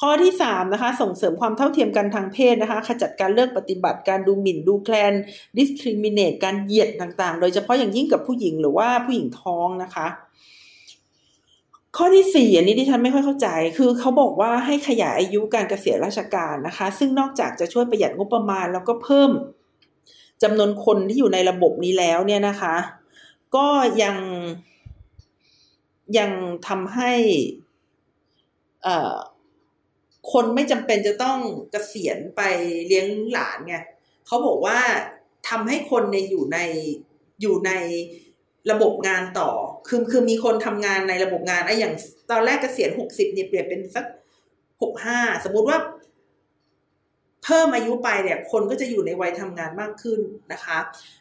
[0.00, 5.12] ข้อที่สามนะคะ ส่งเสริมความเท่าเทียมกันทางเพศนะคะ ขจัดการเลือกปฏิบัติการดูหมิ่นดูแคลน
[5.56, 10.06] discriminate การเหยียดต่างๆ โดยเฉพาะอย่างยิ่งกับผู้หญิงหรือว่าผู้หญิงท้องนะคะ
[11.96, 19.30] ข้อที่สี่อันนี้ที่ฉันไม่ค่อยเข้าใจ คือเขาบอกว่าให้ขยายอายุการเกษียณราชการนะคะ ซึ่งนอกจากจะช่วยประหยัดงบประมาณแล้วก็เพิ่ม
[20.42, 22.76] จำนวนคนที่อยู่ในระบบนี้แล้วเนี่ยนะคะ
[23.56, 23.68] ก็
[24.02, 24.16] ยัง
[26.18, 26.30] ยัง
[26.68, 27.12] ทำให้
[30.32, 31.38] คนไม่จำเป็นจะต้อง
[31.70, 32.42] เกษียณไป
[32.86, 33.76] เลี้ยงหลานไง
[34.26, 34.78] เขาบอกว่า
[35.48, 36.58] ทำให้คนในอยู่ใน
[37.40, 37.72] อยู่ใน
[38.70, 39.50] ระบบงานต่อ
[39.88, 41.94] คือคือมีคนทำงานในระบบงานไอ้อย่าง
[42.30, 44.04] ตอนแรกเกษียณหกสิบเนี่ยเปลี่ยนเป็นสัก
[44.82, 45.78] หกห้าสมมุติว่า
[47.44, 50.20] เพิ่มอายุไปเนี่ยคนก็จะอยู่ในวัยทำงานมากขึ้น
[50.52, 50.78] นะคะ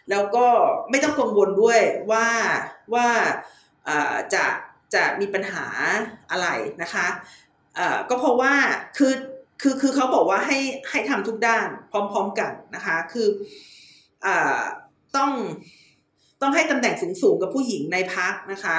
[0.10, 0.46] แล้วก็
[0.90, 2.28] ไม่ต้องกังวลด้วยว่า
[2.94, 3.08] ว่า
[4.34, 4.46] จะ
[4.94, 5.66] จะมีปัญหา
[6.32, 6.48] อะไร
[6.82, 7.08] นะคะ
[8.10, 8.54] ก็เพราะว่า
[8.98, 9.14] คือ
[9.62, 10.60] คือคือเขาบอกว่าให้
[10.90, 13.28] ให้ทำทุกด้านพร้อม ๆกันนะคะ คือ
[14.26, 14.28] อ
[15.18, 15.32] ต้อง
[16.42, 18.78] ต้องให้ตำแหน่งสูงๆกับผู้หญิงในพักนะคะ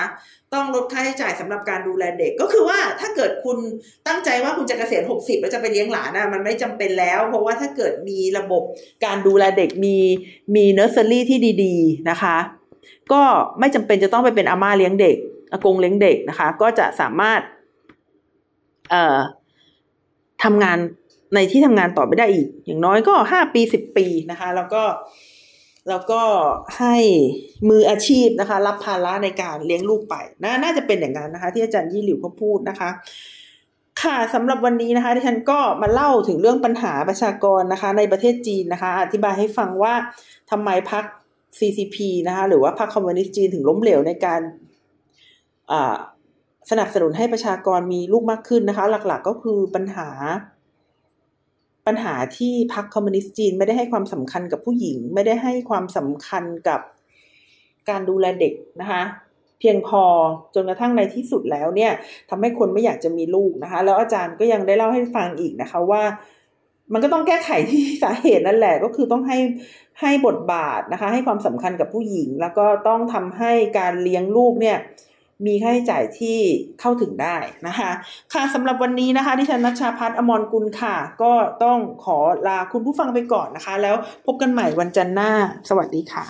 [0.55, 3.59] ต้องลดค่าใช้จ่ายสำหรับการดูแลเด็ก ก็คือว่าถ้าเกิดคุณ
[4.07, 8.63] ตั้งใจว่าคุณจะเกษียณ 60 แล้วจะไปเลี้ยงหลานนะมันไม่จำเป็นแล้ว เพราะว่าถ้าเกิดมีระบบ
[9.05, 9.97] การดูแลเด็กมี
[10.55, 12.37] มีเนอร์เซอรี่ที่ดีๆนะคะ
[13.13, 13.23] ก็
[13.61, 15.17] ไม่จำเป็นจะต้องไปเป็นอาม่าเลี้ยงเด็ก
[15.53, 17.41] อากงเลี้ยงเด็กนะคะ ก็จะสามารถ
[18.91, 19.19] เอ่อ
[20.45, 20.79] ทำงาน
[21.35, 24.83] ในที่ทำงานต่อไปได้อีก อย่างน้อยก็ห้าปีสิบปีนะคะ แล้วก็
[25.89, 26.23] แล้วก็
[26.79, 26.97] ให้
[27.69, 32.91] มืออาชีพนะคะ รับภาระในการเลี้ยงลูกไปนะน่าจะเป็นอย่างนั้นนะคะ ที่อาจารย์ยี่หลิวเขาพูดนะคะ
[34.03, 39.95] ค่ะสำหรับวันนี้นะคะที่ฉันก็มาเล่าถึงเรื่องปัญหาประชากรนะคะ ในประเทศจีนนะคะ อธิบายให้ฟังว่า
[40.51, 41.05] ทำไมพรรค
[41.59, 44.41] CCP นะคะหรือว่าพรรคคอมมิวนิสต์จีนถึงล้มเหลวในการ
[46.71, 50.09] สนับสนุนให้ประชากรมีลูกมากขึ้นนะคะ หลักๆก็คือปัญหา
[51.87, 56.81] ปัญหาที่พรรคคอมมิวนิสต์จีนไม่ได้ให้ความสำคัญกับผู้หญิง ไม่ได้ให้ความสำคัญกับ
[57.89, 59.03] การดูแลเด็กนะคะ
[59.61, 60.03] เพียงพอ
[60.55, 61.93] จนกระทั่งในที่สุดแล้วเนี่ย
[62.31, 66.03] ทำให้คนไม่อยากจะมีลูกนะคะ แล้วอาจารย์ก็ยังได้เล่าให้ฟังอีกนะคะว่า
[66.93, 69.39] มันก็ต้องแก้ไขที่สาเหตุนั่นแหละก็คือต้องให้
[70.01, 74.77] ให้บทบาทนะคะ ให้ความสำคัญกับผู้หญิง แล้วก็ต้องทำให้การเลี้ยงลูกเนี่ย
[75.47, 76.39] มีค่าใช้จ่ายที่
[76.81, 77.37] เข้าถึงได้
[77.67, 77.91] นะคะ
[78.35, 81.33] ค่ะสำหรับวันนี้นะคะที่ฉันนัชชาพัฒนอมรกุลค่ะ ก็
[81.65, 82.19] ต้องขอ
[82.49, 85.31] ลาคุณผู้ฟังไปก่อนนะคะ แล้วพบกันใหม่วันจันทร์หน้า
[85.69, 86.25] สวัสดีค่ะ